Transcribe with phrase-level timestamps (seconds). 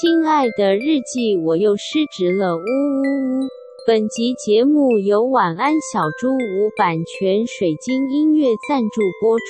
[0.00, 3.48] 亲爱的日记，我又失职了，呜呜呜！
[3.86, 9.44] 本集节目由晚安小猪屋版权水晶音乐赞助播出。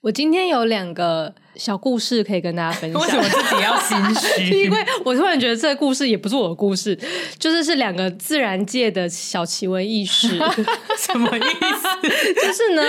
[0.00, 1.34] 我今天有两个。
[1.56, 3.00] 小故事可以跟大家分享。
[3.02, 4.60] 为什么自己要心虚？
[4.64, 6.98] 因为我突然觉得这个故事也不是我的故事，
[7.38, 10.38] 就是是两个自然界的小奇闻异事。
[10.98, 12.08] 什么意思？
[12.34, 12.82] 就是呢，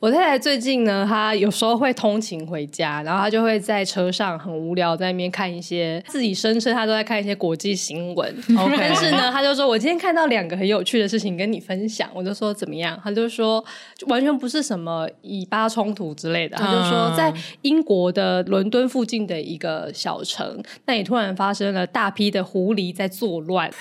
[0.00, 8.34] 我太太最近呢，她有时候会通勤回家，然后她就会在车上很无聊，在那边看一些自己声称她都在看一些国际新闻。
[8.78, 13.62] 但是呢，她就说：“我今天看到两个很有趣的事情跟你分享。”我就说：“怎么样？”她就说
[14.08, 17.30] ：“完全不是什么以巴冲突之类的。”她就说：“在
[17.62, 23.68] 英国。”我的伦敦附近的一个小城，那也突然发生了大批的狐狸在作乱。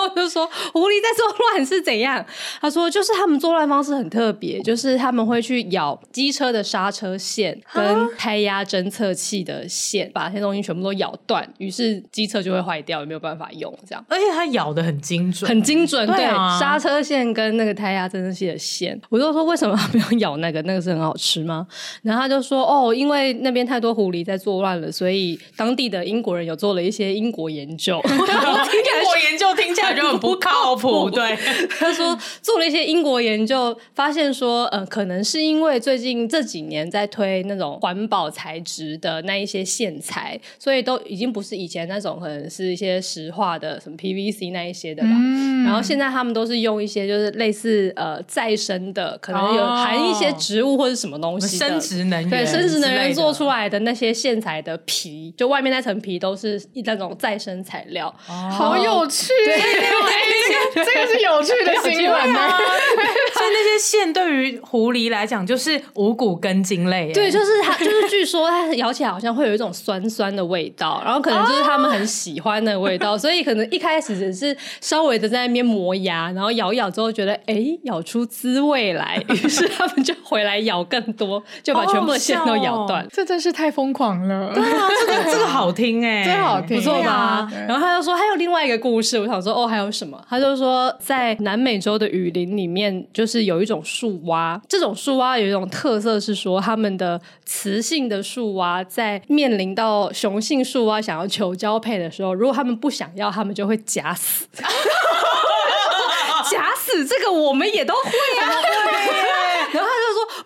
[0.00, 2.24] 然后就说狐狸在作乱是怎样？
[2.60, 14.04] 他说就是他们作乱方式很特别，就是他们会去咬机车的刹车线跟胎压侦测器的线，把那些东西全部都咬断，于是机车就会坏掉，也没有办法用这样。
[14.08, 16.06] 而且它咬的很精准，很精准。
[16.06, 16.24] 对，
[16.58, 20.60] 刹车线跟那个胎压侦测器的线，我就说为什么他没有咬那个？
[20.62, 21.66] 那个是很好吃吗？
[22.02, 28.00] 然后他就说哦，因为那边太多狐狸在作乱了，所以当地的英国人有做了一些英国研究。
[28.10, 29.89] 英国研究听起来。
[29.94, 31.36] 就很不靠谱，对。
[31.78, 45.08] 他说做了一些英国研究，发现说，呃，可能是因为最近这几年在推那种环保材质的那一些线材，所以都已经不是以前那种可能是一些石化的什么 PVC 那一些的吧。
[45.12, 59.28] 嗯、然后现在他们都是用一些就是类似呃再生的，可能有含一些植物或者什么东西的生殖能源，对，生殖能源做出来的那些线材的皮，就外面那层皮都是那种再生材料，哦、好有趣。
[59.44, 59.79] 对
[60.74, 62.48] 这个是有趣的新闻吗！
[63.34, 67.12] 所以那些线对于狐狸来讲就是五谷根茎类。
[67.12, 83.06] 对，就是它，就是据说它咬起来好像会有一种酸酸的味道，然后可能就是他们很喜欢的味道， 所以可能一开始只是稍微的在那边磨牙，然后咬一咬之后觉得哎，咬出滋味来，于是他们就回来咬更多，就把全部的线都咬断。
[83.12, 84.52] 这真是太疯狂了！
[84.54, 87.48] 对啊，这个这个好听哎，真好听，不错吧？
[87.66, 90.22] 然后他就说还有另外一个故事，我想说哦，还有什么？
[90.28, 94.60] 他就说，在南美洲的雨林里面，就是有一种树蛙。
[94.68, 104.46] 这种树蛙有一种特色是说，他们的雌性的树蛙在面临到雄性树蛙想要求交配的时候，如果他们不想要，他们就会假死。
[106.50, 108.10] 假死这个我们也都会
[108.40, 108.99] 啊。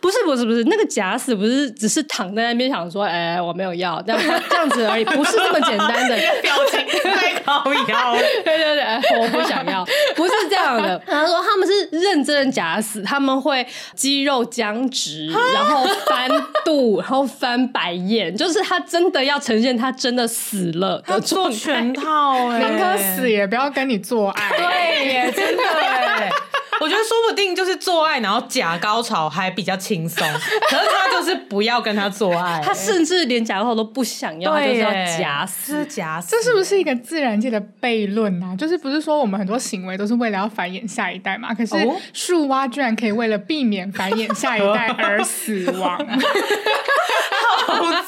[0.04, 4.20] 然后他就说：“不是，不是，不是，那个假死不是只是躺在那边想说，哎，我没有要，这样
[4.50, 8.16] 这样子而已，不是这么简单的 表情太高腰。
[8.44, 9.84] 对对对，我不想要，
[10.14, 11.00] 不是这样的。
[11.06, 16.28] 他说他们是认真的假死，他们会肌肉僵直，然后翻
[16.64, 26.30] 肚，然后翻白眼，就是他真的要呈现他真的死了的做全套，哎，宁可死也不要跟你做爱，对耶，真的哎。”
[26.80, 30.26] 我觉得说不定就是做爱，然后假高潮还比较轻松。
[30.68, 36.30] 可是他就是不要跟他做爱，他甚至连假高潮都不想要，对就是要假死假死。
[36.30, 38.54] 这是不是一个自然界的悖论啊？
[38.56, 41.54] 就是不是说我们很多行为都是为了要繁衍下一代嘛？
[41.54, 41.74] 可是
[42.12, 45.98] 树蛙居然可以为了避免繁衍下一代而死亡，
[47.66, 48.02] 好赞！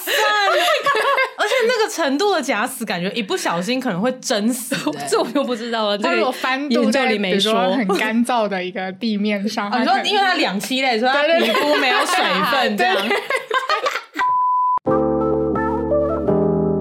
[1.46, 4.74] 而且那个程度的假死，感觉一不小心可能会真死，
[5.08, 5.96] 这我就不知道了。
[5.96, 12.16] 这个翻度在里面说很干燥的一个地面上，你说因为它两栖类，所以它皮肤没有水
[12.50, 12.96] 分， 这样。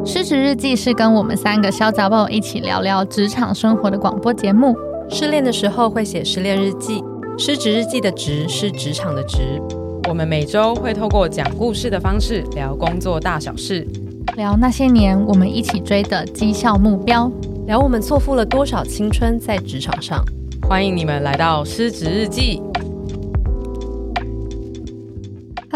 [0.04, 4.76] 失职日记是跟我们三个小杂宝一起聊聊职场生活的广播节目。
[5.12, 7.04] 失恋的时候会写失恋日记，
[7.38, 9.62] 失职日记的职是职场的职。
[10.10, 13.88] 我们每周会透过讲故事的方式聊工作大小事。
[14.34, 17.32] 聊那些年我们一起追的绩效目标，
[17.68, 20.24] 聊我们错付了多少青春在职场上。
[20.68, 22.62] 欢迎你们来到失职日记。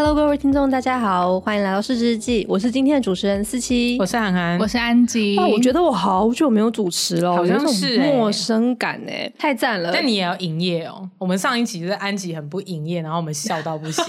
[0.02, 2.46] Hello，各位听众，大家好，欢迎来到市之日记。
[2.48, 5.38] 我是今天的主持人思琪，我是涵涵，我是安吉。
[5.38, 9.92] 哦，我觉得我好久没有主持了，好像是陌生感哎，太赞了。
[9.94, 11.10] 但你也要营业哦。
[11.18, 14.06] 我们上一集就是安吉很不营业，然后我们笑到不行，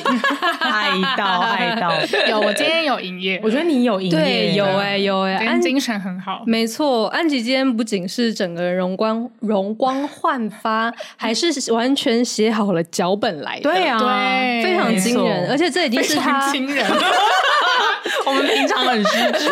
[0.61, 1.91] 爱 到爱到。
[2.31, 6.45] 有，我今天有营业，我觉得你有营业，对，有哎有哎，安精神很好。
[6.47, 13.63] 没错，安吉今天不仅是整个人容光容光焕发，还是完全写好了脚本来的。
[13.63, 15.80] 对啊，对，非常惊人，而且这。
[15.81, 16.53] 这已经是他，
[18.27, 19.51] 我们平常很失职。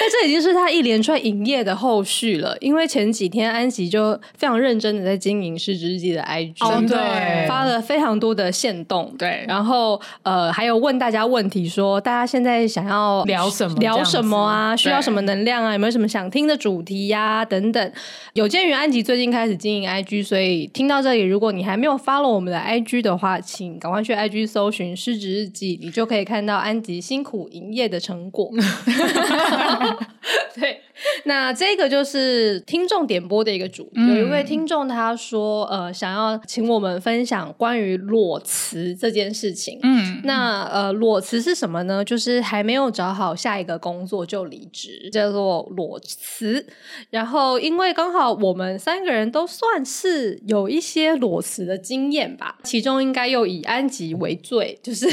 [0.00, 14.74] 但这已经是他一连串营业的后续了，因为前几天安吉就非常认真的在经营失职日记的 IG，、哦、对，发了非常多的线动，对，然后呃还有问大家问题说，说大家现在想要聊什么，聊什么啊？
[14.76, 15.72] 需要什么能量啊？
[15.72, 17.44] 有没有什么想听的主题呀、啊？
[17.44, 17.92] 等等。
[18.32, 28.50] 有鉴于安吉最近开始经营 IG，所以听到这里，如果你还没有 follow 我们的 IG 的话，请赶快去 IG 搜寻失职日记，你就可以看到安吉辛苦营业的成果。
[30.54, 30.82] 对，
[31.24, 33.90] 那这个就是听众点播的一个主题。
[33.96, 39.78] 嗯、有一位听众他说，呃，想要请我们分享关于裸辞这件事情。
[39.82, 42.04] 嗯，那呃，裸辞是什么呢？
[42.04, 46.66] 就是还没有找好下一个工作就离职，叫做裸辞。
[47.10, 55.06] 然后，因为刚好我们三个人都算是有一些裸辞的经验吧，其中应该又以安吉为最，就是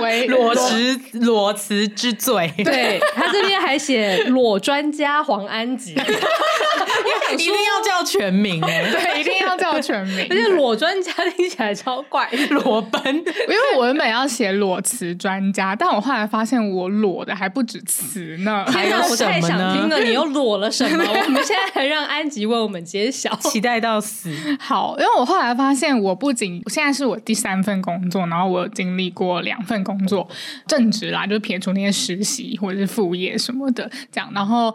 [0.00, 2.52] 为 裸辞裸辞之最。
[2.58, 5.92] 对，他这边还写裸专家黄安吉，
[7.32, 10.26] 一定要叫全名哎， 对，一定要叫全名。
[10.30, 13.14] 而且裸专家听起来超怪，裸奔。
[13.14, 21.04] 因为我原本要写裸辞专家，但我后来发现我裸的还不止辞 呢，还有我太想听了，你又裸了什么？
[21.04, 24.30] 我们现在还让安吉为我们揭晓，期待到死。
[24.58, 30.28] 好，因为我后来发现，我不仅现在是我第三份工作，然后我有经历过两份工作，
[30.66, 34.74] 正职啦，就撇除那些实习或者是副业什么的，这样，然后。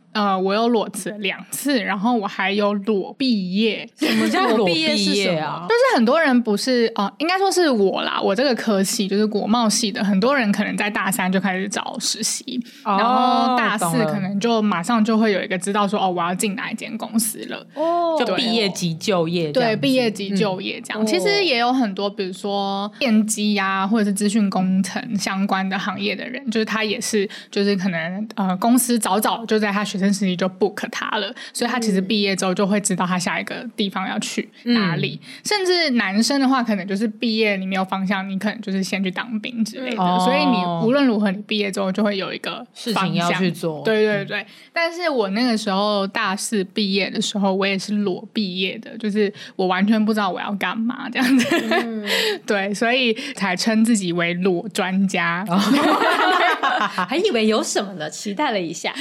[0.13, 3.87] 呃，我有裸辞两次，然后我还有裸毕业。
[3.97, 5.65] 什么叫 裸毕业是什么啊？
[5.67, 8.19] 就是很多人不是呃，应该说是我啦。
[8.21, 17.65] 我这个科系就是国贸系的，很多人可能在大三就开始找实习，哦、然后大四可能就马上就会有一个知道说哦，我要进哪一间公司了。
[17.75, 19.51] 哦，就毕业即就业。
[19.51, 21.03] 对，毕业即就业这样。
[21.03, 35.19] 嗯、其实也有很多，比如说电机呀，或者是资讯工程相关的行业的人，就是他也是，就是可能呃，公司早早就在他学生时期就 book 他了，所以他其实毕业之后就会知道他下一个地方要去哪里。
[35.21, 40.01] 嗯、甚至男生的话，可能就是毕业你没有方向，你可能就是先去当兵之类的。
[40.01, 43.83] 哦、所以你无论如何，你毕业之后就会有一个事情要去做。
[43.85, 44.39] 对对对。
[44.41, 51.47] 嗯、但是我那个时候大四毕业的时候，我也是裸毕业的，就是我完全不知道我要干嘛这样子。
[51.69, 52.05] 嗯、
[52.47, 55.45] 对，所以才称自己为裸专家。
[55.47, 55.59] 哦
[56.81, 58.09] 还以为有什么呢？
[58.09, 58.91] 期待了一下。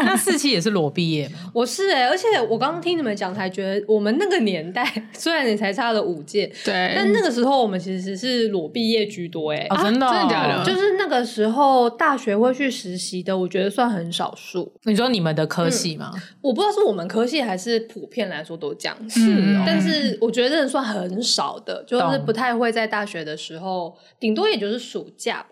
[0.06, 1.50] 那四期也是裸毕业吗？
[1.52, 10.64] 我是哎、欸，而且我刚刚听你们讲，才觉得我们那个年代虽然你才差了五届，对，但那个时候我们其实是裸毕业居多哎、真的、哦、真的假的？
[10.64, 14.72] 就是那个时候大学会去实习的，我觉得算很少数。
[14.84, 16.20] 你说你们的科系吗、嗯？
[16.42, 19.20] 我不知道是我们科系还是普遍来说都这样，是、
[19.56, 25.44] 哦，但是我觉得真的算很少的，就是不太会在大学的时候，顶多也就是暑假。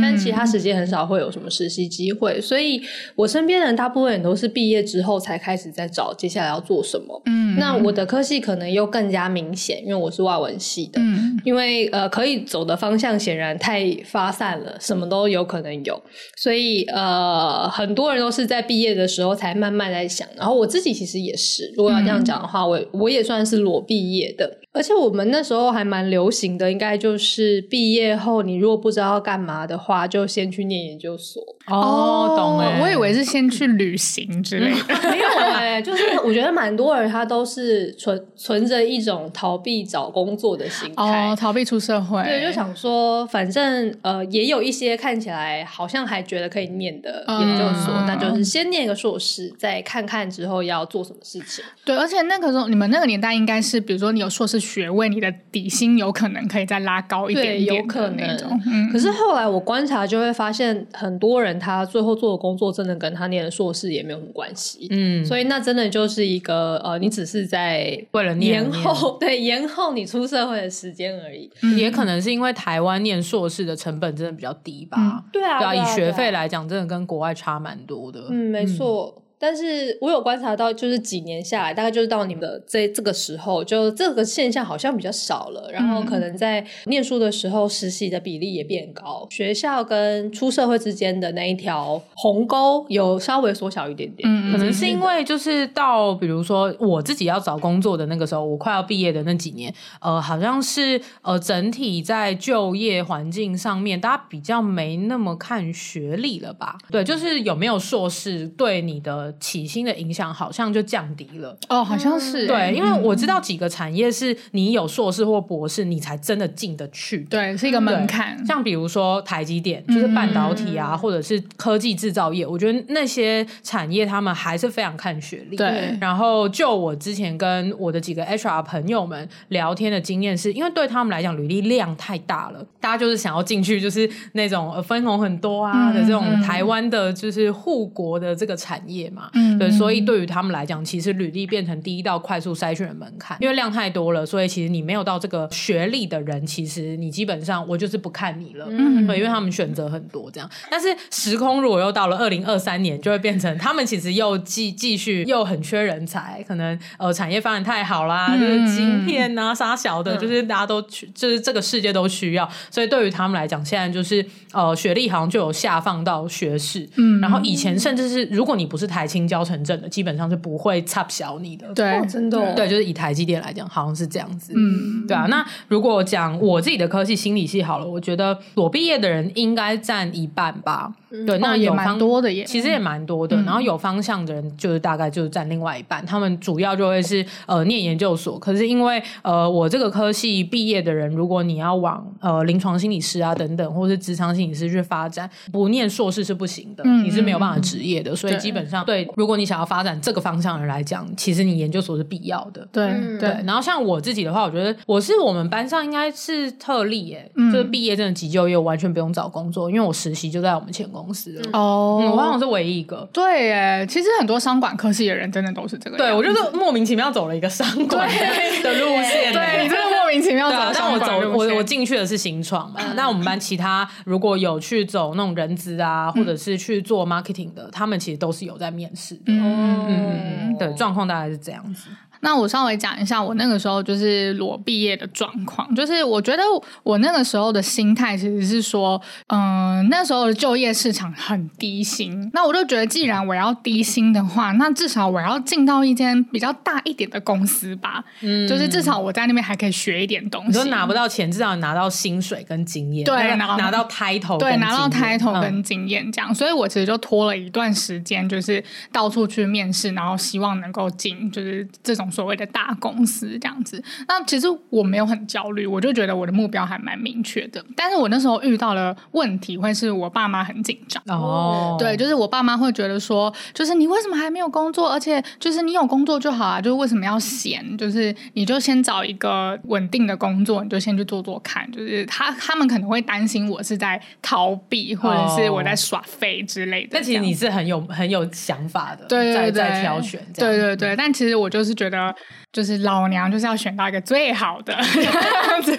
[0.00, 2.82] 但其他时间很少会有什么实习机会，所以
[3.14, 7.22] 我身边的人大部分人都是毕业之后才开始在找接下来要做什么。
[7.26, 11.00] 嗯，那我的科系可能又更加明显，因为我是外文系的。
[11.00, 16.02] 嗯，因为呃可以走的方向显然太发散了，什么都有可能有，
[16.36, 20.26] 所以呃很多人都是在毕业的时候才慢慢在想。
[20.36, 24.58] 然后我自己其实也是，如果要这样讲的话，我我也算是裸毕业的。
[24.74, 31.40] 而且我们那时候还蛮流行的，应该就是毕业后你如果不知道要干嘛的话，就先去念研究所。
[31.66, 32.82] 哦，懂了。
[32.82, 35.24] 我以为是先去旅行之类的， 没有
[35.54, 42.22] 哎，就是我觉得蛮多人他都是存存着一种逃避找工作的心态，哦，逃避出社会。
[42.24, 51.64] 对，就想说反正呃也有一些看起来好像还觉得可以念的研究所，那、嗯、就是先念个硕士，再看看之后要做什么事情。
[51.84, 58.60] 对，而且那个时候你们那个年代应该是，比如说你有硕士学位，你的底薪有可能可以再拉高一点有可能那种。
[58.66, 64.86] 嗯，可是后来我观察就会发现，很多人他最后做的工作真的跟他念的硕士也没有什么关系。
[64.90, 71.50] 嗯，所以那真的就是一个呃，你只是在为了念延后，对，延后你出社会的时间而已。
[71.62, 74.96] 嗯，也可能是因为台湾念硕士的成本真的比较低吧？
[74.98, 78.26] 嗯，对啊，对啊，以学费来讲，真的跟国外差蛮多的。
[78.30, 79.22] 嗯，没错。
[79.46, 85.70] 但是我有观察到，就是几年下来，大概就是到你们的这这个时候，就这个现象好像比较少了。
[85.70, 94.26] 然后可能在念书的时候，实习的比例也变高，学校跟出社会之间的那一条鸿沟有稍微缩小一点点。
[94.26, 99.70] 嗯，可能是因为就是到比如说我自己要找工作的那个时候，我快要毕业的那几年，
[100.00, 106.78] 呃，好像是呃整体在就业环境上面，大家比较没那么看学历了吧？
[106.90, 109.33] 对，就是有没有硕士对你的。
[109.40, 111.56] 起薪的影响好像就降低了。
[111.68, 112.46] 哦，好像是、欸。
[112.46, 117.20] 对，因为我知道几个产业是你有硕士或博士，你才真的进得去。
[117.30, 118.44] 对，是一个门槛。
[118.46, 125.56] 像比如说台积电，就是半导体啊，嗯、或者是科技制造业，我觉得那些产业他们还是非常看学历。
[125.56, 125.96] 对。
[126.00, 139.23] 然后就我之前跟我的几个 HR 朋友们聊天的经验是，因为对他们来讲，履历量太大了，大家就是想要进去，就是那种分红很多啊的这种台湾的，就是护国的这个产业嘛。
[139.32, 139.58] 嗯。
[139.58, 148.66] 对，所以对于他们来讲，其实履历变成第一道快速筛选的门槛，因为量太多了，所以其实你没有到这个学历的人，其实你基本上我就是不看你了。
[148.68, 149.06] 嗯。
[149.06, 166.88] 对，因为他们选择很多这样，但是时空如果又到了二零二三年，就会变成他们其实又继继续又很缺人才，可能呃产业发展太好啦，嗯、就是晶片啊、杀小的，就是大家都去，就是这个世界都需要，所以对于他们来讲，现在就是呃学历好像就有下放到学士。
[166.96, 167.20] 嗯。
[167.20, 171.72] 然后以前甚至是如果你不是台清交城镇的，基本上是不会差小你的。
[171.74, 172.52] 对，哦、真的、哦。
[172.56, 174.52] 对，就是以台积电来讲，好像是这样子。
[174.56, 175.26] 嗯，对啊。
[175.28, 180.92] 那如果讲我自己的科系心理系好了，我觉得我毕业的人应该占一半吧。
[181.26, 183.36] 对，那有方、哦、也蛮多的耶，其实也蛮多的。
[183.36, 188.38] 嗯、然后有方向的人就是大概就是占另外一半，他们主要就会是呃念研究所。
[188.38, 198.12] 可是因为呃我这个科系毕业的人，如果你要往呃临床心理师啊等等，或是职场心理师去发展，不念硕士是不行的，嗯、你是没有办法职业的。
[198.12, 202.66] 嗯、所以基本上对，如果你想要发展这个方向的人来讲，其实你研究所是必要的。
[202.72, 203.28] 对、嗯、对。
[203.44, 211.50] 然后像我自己的话，我觉得我是我们班上应该是特例耶，嗯、就是毕业证的急就业，完全不用找工作，因为我实习就在我们前公司了。
[211.52, 211.98] 哦。
[212.00, 213.08] 嗯，我好像是唯一一个。
[213.12, 215.96] 对，哎，其实很多商管科系的人真的都是这个。
[215.96, 218.08] 对，我就是莫名其妙走了一个商管
[218.62, 219.32] 的路线。
[219.32, 222.80] 对，你真的莫名其妙走了商管但我走，我我进去的是新创嘛。
[222.94, 229.22] 那我们班其他如果有去走那种人资啊，或者是去做 marketing 的，他们其实都是有在面试的。
[229.26, 231.88] 嗯嗯，对，状况大概是这样子。
[232.24, 236.42] 那我稍微讲一下我那个时候就是裸毕业的状况，就是我觉得
[236.82, 250.48] 我那个时候的心态其实是说，嗯、呃，那时候的就业市场很低薪，那我就觉得既然我要低薪的话，那至少我要进到一间比较大一点的公司吧，嗯，就是至少我在那边还可以学一点东西。
[250.48, 262.10] 你说拿不到钱，至少拿到薪水跟经验，对，拿拿到 title，对，拿到 title 跟经验这样，嗯、所以我其实就拖了一段时间，就是到处去面试，然后希望能够进，就是这种。
[262.14, 267.62] 所谓的大公司这样子，那其实我没有很焦虑，我就觉得我的目标还蛮明确的。
[267.74, 271.76] 但是我那时候遇到了问题，会是我爸妈很紧张哦。
[271.78, 274.88] 对，就是我爸妈会觉得说，就是你为什么还没有工作？
[274.90, 277.76] 而且就是你有工作就好啊，就是为什么要闲？
[277.76, 281.70] 就是你就先找一个稳定的工作，你就先去做做看。
[281.72, 286.90] 就是他他们可能会担心我是在逃避，或者是我在耍废之类的。
[286.92, 290.94] 但其实你是很有很有想法的，对对对，在挑选，对对对。
[290.94, 292.03] 但其实我就是觉得。
[292.52, 295.76] 就是老娘就是要选到一个最好的 这样子，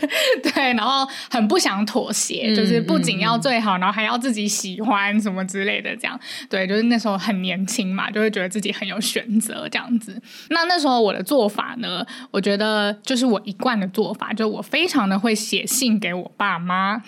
[0.53, 10.22] 对，然后很不想妥协，嗯、就是不仅要最好，嗯、然后还要自己喜欢什么之类的，这样，对，就是那时候很年轻嘛，就会觉得自己很有选择这样子。
[10.50, 17.01] 那那时候我的做法呢，我觉得就是我一贯的做法，就我非常的会写信给我爸妈，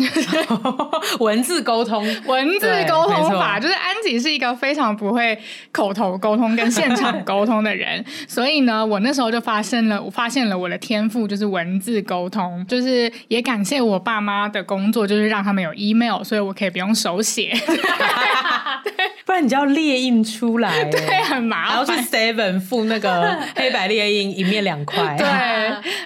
[1.19, 5.37] 文字沟通， 文字沟通法，就是安吉是一个非常不会
[5.71, 9.57] 口头沟通跟现场沟通的人，所以呢，我那时候就发。
[9.57, 17.51] 发现了，我发现了我的天赋就是文字沟通，就是也感谢我爸妈的工作，就是让他们有 email，所以我可以不用手写，
[19.25, 25.25] 不然你就要列印出来，对， 很麻烦，然后去 seven 付那个 黑白列印一面两块，对，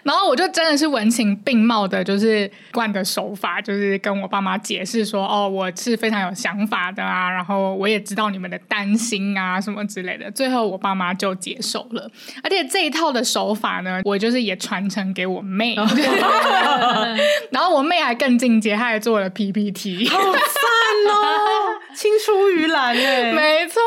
[0.04, 12.10] 然后我就真的是文情并茂的，就是惯的手法，就是跟我爸妈解释说，哦，我是非常有想法的啊，然后我也知道你们的担心啊什么之类的，最后我爸妈就接受了，
[12.42, 13.42] 而且这一套的手。
[13.42, 15.76] 手法呢，我就是也传承给我妹，
[17.50, 20.32] 然后我妹还更进阶，她还做了 PPT，好赞
[21.10, 23.82] 哦， 青出于蓝哎，没错，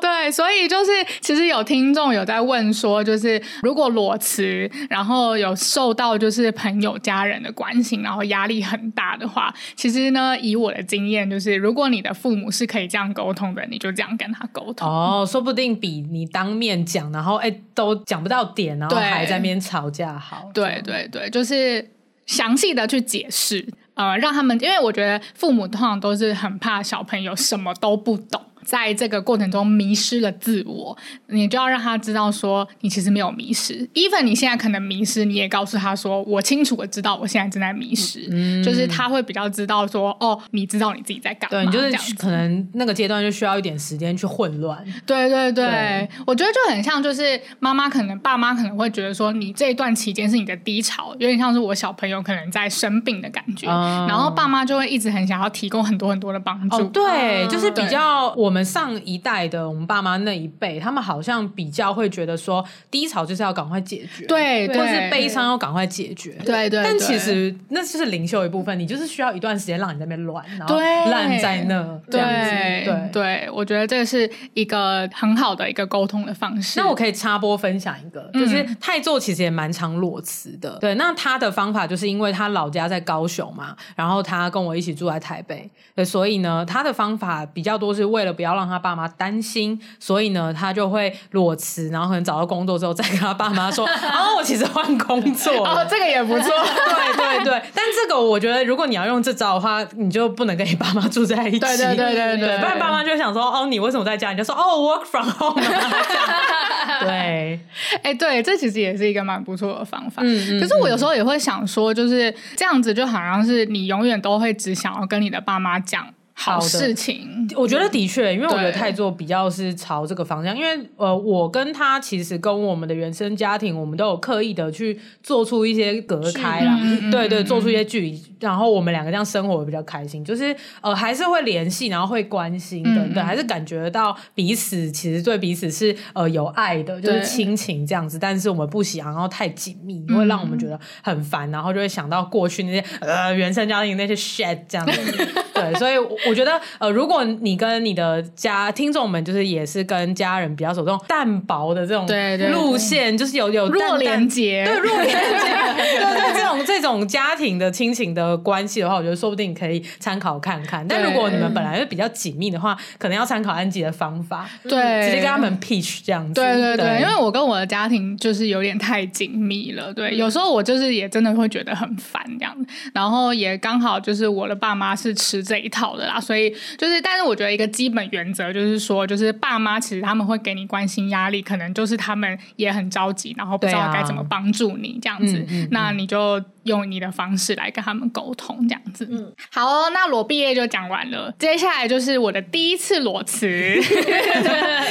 [0.00, 14.88] 对，所以就是其实有听众有在问说，就是如果裸辞，然后有受到就是朋友家人的关心，然后压力很大的话，其实呢，以我的经验，就是如果你的父母是可以这样沟通的，你就这样跟他沟通。
[14.88, 18.96] 哦，说不定比你当面讲，然后哎都讲不到点，然后。
[18.96, 20.50] 对，还在那边吵架，好。
[20.54, 21.86] 对对对，就是
[22.24, 28.40] 详细的去解释，呃，让他们，因为我觉得父母通常都是很怕小朋友什么都不懂。
[28.64, 30.96] 在这个过程中迷失了自我，
[31.28, 33.86] 你就要让他知道说，你其实没有迷失。
[33.94, 41.70] even 你现在可能迷失，你也告诉他说，我清楚的知道我现在正在迷失，嗯、就是他会比较知道说，哦，你知道你自己在干嘛。
[41.70, 44.82] 对，就是可能那个阶段就需要一点时间去混乱。
[45.06, 56.76] 对对对，对我觉得就很像，就是妈妈可能爸妈可能会觉得说，你这一段期间是你的低潮，有点像是我小朋友可能在生病的感觉，嗯、然后爸妈就会一直很想要提供很多很多的帮助。
[56.76, 66.82] 哦、对，就是比较我们上一代的，我们爸妈那一辈，他们好像比较会觉得说，低潮就是要赶快解决，对，或是悲伤要赶快解决，对对。
[66.84, 72.50] 但其实那就是灵修一部分，你就是需要一段时间让你在那边乱，然后烂在那，这样子。
[72.50, 76.78] 对对对，我觉得这是一个很好的一个沟通的方式。
[76.78, 80.78] 那我可以插播分享一个，就是泰座其实也蛮常裸辞的。
[80.78, 97.62] 对，那他的方法就是因为他老家在高雄嘛，然后他跟我一起住在台北，对，所以呢，他的方法比较多是为了不要让他爸妈担心，所以呢，他就会裸辞，然后可能找到工作之后再跟他爸妈说， 哦，我其实换工作哦，这个也不错，对对对。
[97.74, 104.30] 但这个我觉得，如果你要用这招的话，你就不能跟你爸妈住在一起，对对对对对，不然爸妈就会想说，哦，你为什么在家？
[104.30, 105.60] 你就说，哦，work from home。
[107.00, 107.58] 对，
[108.02, 110.22] 哎、欸，对，这其实也是一个蛮不错的方法。
[110.24, 116.06] 嗯，可是我有时候也会想说，就是这样子，就好像是你永远都会只想要跟你的爸妈讲。
[116.36, 145.94] 好事情，我觉得的确，因为我觉得泰座比较是朝这个方向，因为呃，我跟他其实跟我们的原生家庭，我们都有刻意的去做出一些隔开啦，嗯、对对，做出一些距离，嗯、然后我们两个这样生活比较开心，就是呃，还是会联系，然后会关心等等，嗯、还是感觉到彼此其实对彼此是呃有爱的，就是亲情这样子，但是我们不喜欢然后太紧密，会让我们觉得很烦，然后就会想到过去那些呃原生家庭那些 shit 这样子， 对，所以。
[146.28, 152.06] 我觉得，呃，如果你跟你的家听众们，就是也是跟家人比较走这种淡薄的这种
[152.52, 160.86] 路线，就是有有弱连接， 对弱连接，对对，这种这种家庭的亲情的关系的话，我觉得说不定可以参考看看。
[160.86, 166.34] 但如果你们本来就比较紧密的话，可能要参考安吉的方法，对，直接跟他们 pitch 这样子。
[166.34, 172.54] 对对对，对因为我跟我的家庭就是有点太紧密了，对，有时候我就是也真的会觉得很烦这样，
[172.92, 176.13] 然后也刚好就是我的爸妈是吃这一套的啦。
[176.20, 186.42] 所以就是，但是我觉得一个基本原则就是说，就是爸妈其实他们会给你关心压力，可能就是他们也很着急，然后不知道该怎么帮助你这样子，啊嗯嗯嗯、那你就。
[186.64, 189.06] 用你的方式来跟他们沟通，这样子。
[189.10, 193.78] 嗯，好哦，那裸毕业就讲完了，接下来就是我的第一次裸辞。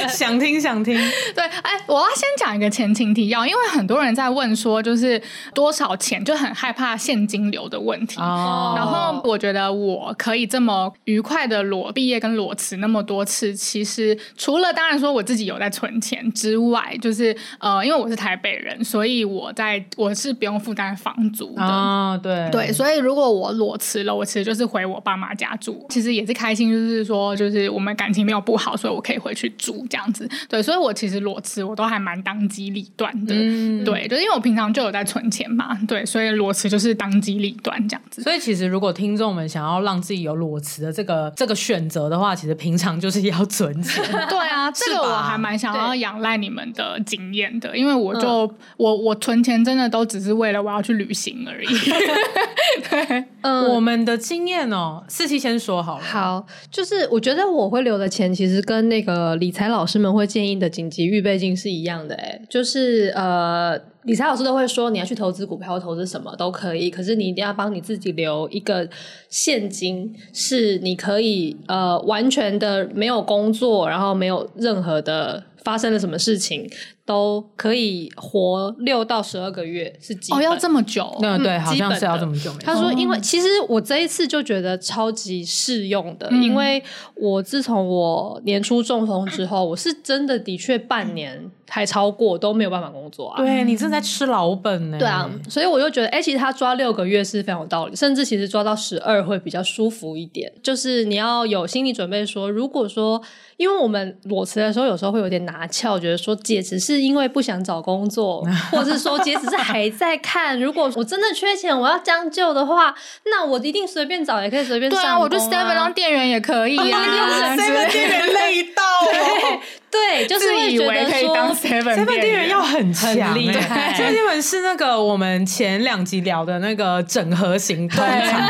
[0.08, 0.94] 想 听想听。
[1.34, 5.20] 对，哎，我要先讲一个前情提要，因为很多人在问说，就是
[5.52, 8.20] 多少钱，就很害怕现金流的问题。
[8.20, 8.74] 哦。
[8.76, 21.54] 然后我觉得我可以这么愉快的裸毕业跟裸辞那么多次，其实除了当然说我自己有在存钱之外，就是呃，因为我是台北人，所以我在我是不用负担房租。
[21.54, 30.28] 啊，对对，所以如果我裸辞了，我其实就是回我爸妈家住，其实也是开心，就是说，就是我们感情没有不好，所以我可以回去住这样子。
[30.48, 38.22] 对，所以我其实裸辞我都还蛮当机立断的，嗯、对，就是因为我平常就有在存钱嘛，对，所以裸辞就是当机立断这样子。
[38.22, 44.02] 所以其实如果听众们想要让自己有裸辞的这个这个选择的话，其实平常就是要存钱。
[44.28, 51.68] 对啊， 这个我还蛮想要仰赖你们的经验的，因为我就、嗯、我我存钱真的都只是为了我要去旅行而已。
[52.90, 56.04] 对，嗯，我们的经验哦，四期先说好了。
[56.04, 62.14] 好，就是我觉得我会留的钱，其实跟那个理财老师们会建议的紧急预备金是一样的。
[62.16, 68.88] 哎，就是呃，理财老师都会说你要去投资股票，投资什么都可以，可是你一定要帮你自己留一个
[69.28, 76.68] 现金，是你可以呃完全的没有工作，然后没有任何的发生了什么事情。
[77.06, 81.14] 都可以活六到十二个月，是基本哦，要这么久？
[81.20, 82.50] 那对，好像是要这么久。
[82.60, 86.82] 他说，因为其实我这一次就觉得超级适用的，因为
[87.14, 93.36] 我自从我年初中风之后，我是真的的确半年还超过都没有办法工作啊。
[93.36, 94.98] 对，你正在吃老本呢。
[94.98, 100.50] 对啊，所以我就觉得，哎，其实他抓六个月是非常有道理，甚至其实抓到十二会比较舒服一点。
[100.62, 103.20] 就是你要有心理准备，说如果说，
[103.56, 106.84] 因为我们裸辞的时候，有时候会有点拿翘，觉得说姐只是。
[106.84, 110.60] 是因为不想找工作， 或者是说姐只是还在看。
[110.60, 115.02] 如果我真的缺钱，我要将就的话，那我一定随便找，也可以随便上、啊。
[115.02, 116.84] 对啊，我就 Seven 当店员也可以啊。
[117.56, 119.60] Seven 店员累到、哦。
[119.94, 123.94] 对，就是会觉得说，seven seven 店员要很强、欸，很厉害。
[123.94, 127.96] 所以你们是那个我们前两集聊的那个整合型，对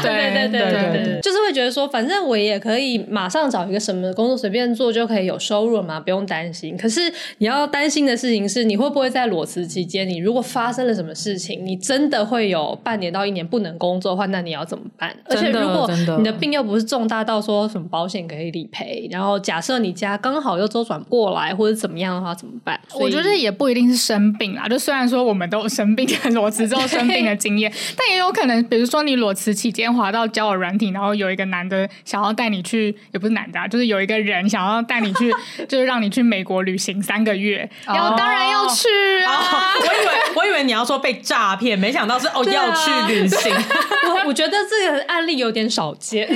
[0.02, 6.76] 对对对对就是会觉得说，反正我也可以马上找一个什么工作随便做就可以有收入了嘛，不用担心。
[6.78, 15.14] 可是你要担心的事情是，你会不会在裸辞期间，你如果发生了什么事情，你真的会有半年到一年不能工作的话，那你要怎么办？
[15.28, 22.78] 而且如果你的病又不是重大到说什么保险可以理赔，然后假设你家刚好又周转过来或者怎么样的话，怎么办？
[22.94, 35.32] 我觉得也不一定是生病啦，就虽然说我们都有生病、裸辞之后生病的经验，但也有可能，比如说你裸辞期间滑到交友软体，然后有一个男的想要带你去，也不是男的啊，就是有一个人想要带你去，
[35.68, 38.88] 就是让你去美国旅行三个月，然后当然要去
[39.24, 39.34] 啊！
[39.34, 43.54] 哦、我以为我以为你要说被诈骗，没想到是哦、啊、要去旅行。
[44.08, 46.28] 我我觉得这个案例有点少见，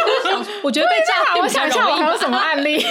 [0.62, 2.84] 我觉得被诈骗， 我想一下我还有什么案例。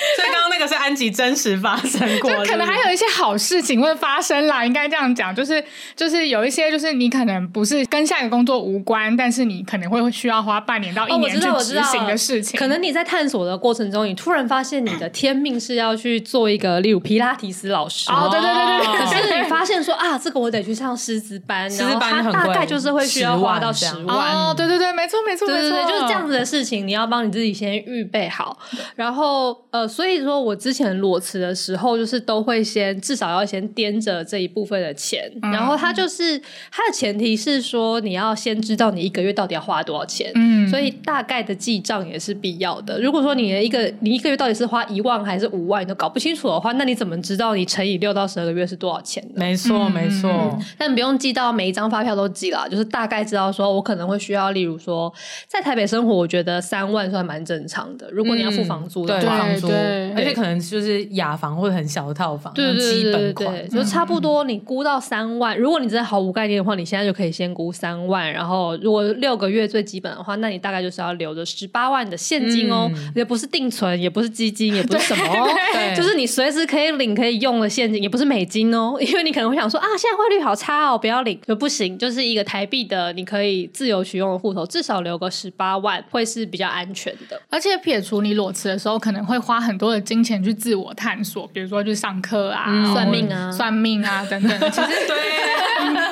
[0.16, 5.62] 所以刚刚那个是安吉真实发生过，就可能还有一些好事情会发生啦，应该这样讲，就是
[5.94, 12.58] 就是有一些就是你可能不是跟下一个工作无关，但是你可能会需要花半年到一年去执行的事情。
[12.58, 18.10] 可能你在探索的过程中，你突然发现你的天命是要去做一个，例如皮拉提斯老师。
[18.10, 19.06] 哦，对对对对对。
[19.06, 24.16] 可是你发现说啊，这个我得去上师资班，师资班大概就是会需要花到十万。
[24.16, 28.58] 哦，对对对，没错没错没错，就是这样子的事情，你要帮你自己先预备好，
[28.96, 29.89] 然后呃。
[29.90, 36.38] 所以说，我之前裸辞的时候，就是都会先至少要先掂着这一部分的钱，嗯、然后它就是
[36.70, 43.00] 它的前提是说，你要先知道你一个月到底要花多少钱，嗯，所以大概的记账也是必要的。
[43.00, 49.34] 如果说你的一个你一个月到底是花一万还是五万，你都搞不清楚的话，那你怎么知道你乘以六到十二个月是多少钱呢？
[49.34, 50.64] 没错，没错、嗯。
[50.78, 55.12] 但不用记到每一张发票都记了，就是大概知道说我可能会需要，例如说
[55.48, 58.08] 在台北生活，我觉得三万算蛮正常的。
[58.10, 59.79] 如果你要付房租的话，对房租。
[59.80, 64.44] 对，而且可能就是雅房或者很小的套房，对对对对，基本款，对，就差不多。
[64.44, 68.32] 你估到三万，如果你真的毫无概念的话，你现在就可以先估三万。
[68.32, 87.40] 然后，如果六个月最基本的话，那你大概就是要留着十八万的现金哦，也不是定存，也不是基金，也不是什么哦，对， 就是你随时可以领可以用的现金，也不是美金哦，因为你可能会想说啊，现在汇率好差哦，不要领，就不行，就是一个台币的，你可以自由取用的户头，至少留个十八万，会是比较安全的。
[87.48, 94.60] 而且撇除你裸辞的时候，可能会花很多的金钱去自我探索，比如说去上课啊、嗯、算命啊、算命啊等等。
[94.70, 95.16] 其 实对，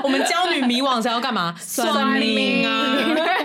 [0.02, 1.54] 我们娇女迷惘是要干嘛？
[1.60, 2.96] 算命啊，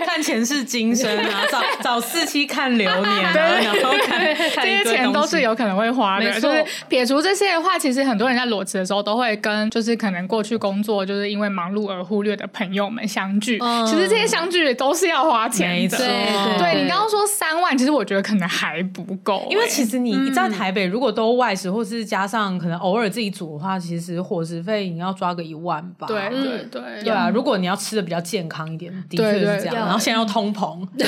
[0.06, 6.40] 看前世今生啊，找找四期看流年啊，然后看这些钱都是有可能会花的。
[6.40, 13.58] 就是撇除这些的话，其实很多人在裸辞的时候都会跟就是可能过去工作就是因为忙碌而忽略的朋友们相聚。
[13.60, 15.96] 嗯、其实这些相聚都是要花钱的。
[15.96, 26.06] 对，对你刚刚说三万，其实我觉得可能还不够、欸，因为其实你在台北如果都外食，或是加上可能偶尔自己煮的话，其实伙食费你要抓个一万吧。
[26.06, 27.28] 对对对，对啊！
[27.28, 29.76] 如果你要吃的比较健康一点，的确是这样。
[29.76, 31.06] 然后现在要通膨，对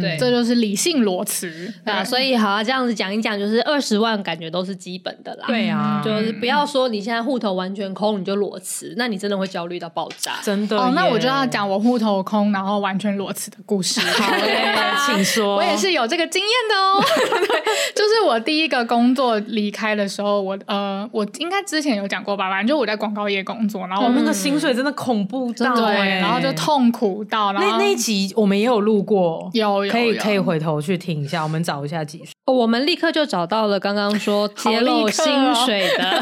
[0.00, 2.04] 对，这就是理性裸辞啊。
[2.04, 5.44] 所以好啊，这样子讲一讲，就是二十万感觉都是基本的啦。
[5.46, 10.32] 对啊，就是不要说你现在户头完全空你就裸辞，那你真的会焦虑到爆炸。
[10.42, 14.00] 真的哦，那我就要讲我户头空然后完全裸辞的故事。
[14.00, 14.74] 好嘞，
[15.06, 15.56] 请说。
[15.56, 17.02] 我也是有这个经验的哦。
[17.94, 22.48] 就是我第一个工作离开的时候，我呃，我应该之前有讲过吧？
[22.48, 27.52] 反正就我在广告业工作，然后那个薪水真的恐怖到，对，然后就痛苦到。
[27.52, 32.32] 那那一集我们也有录过，有可以可以回头去听一下，我们找一下集数。
[32.52, 35.24] 我们立刻就找到了刚刚说揭露薪
[35.66, 36.20] 水的，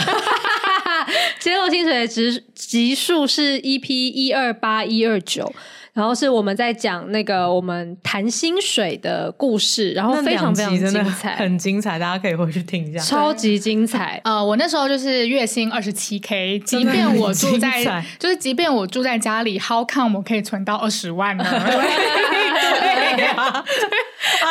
[1.39, 5.53] 揭露薪水的 集集数是 EP 一二八一二九。
[5.93, 14.21] 然后是我们在讲那个我们谈薪水的故事，然后非常非常精彩， 很精彩，大家可以回去听一下，超级精彩。
[14.25, 17.83] 呃，我那时候就是月薪二十七 K，即便我住在，
[18.19, 21.45] 就是即便我住在家里，How come 我可以存到二十万呢？
[22.81, 23.35] 对呀，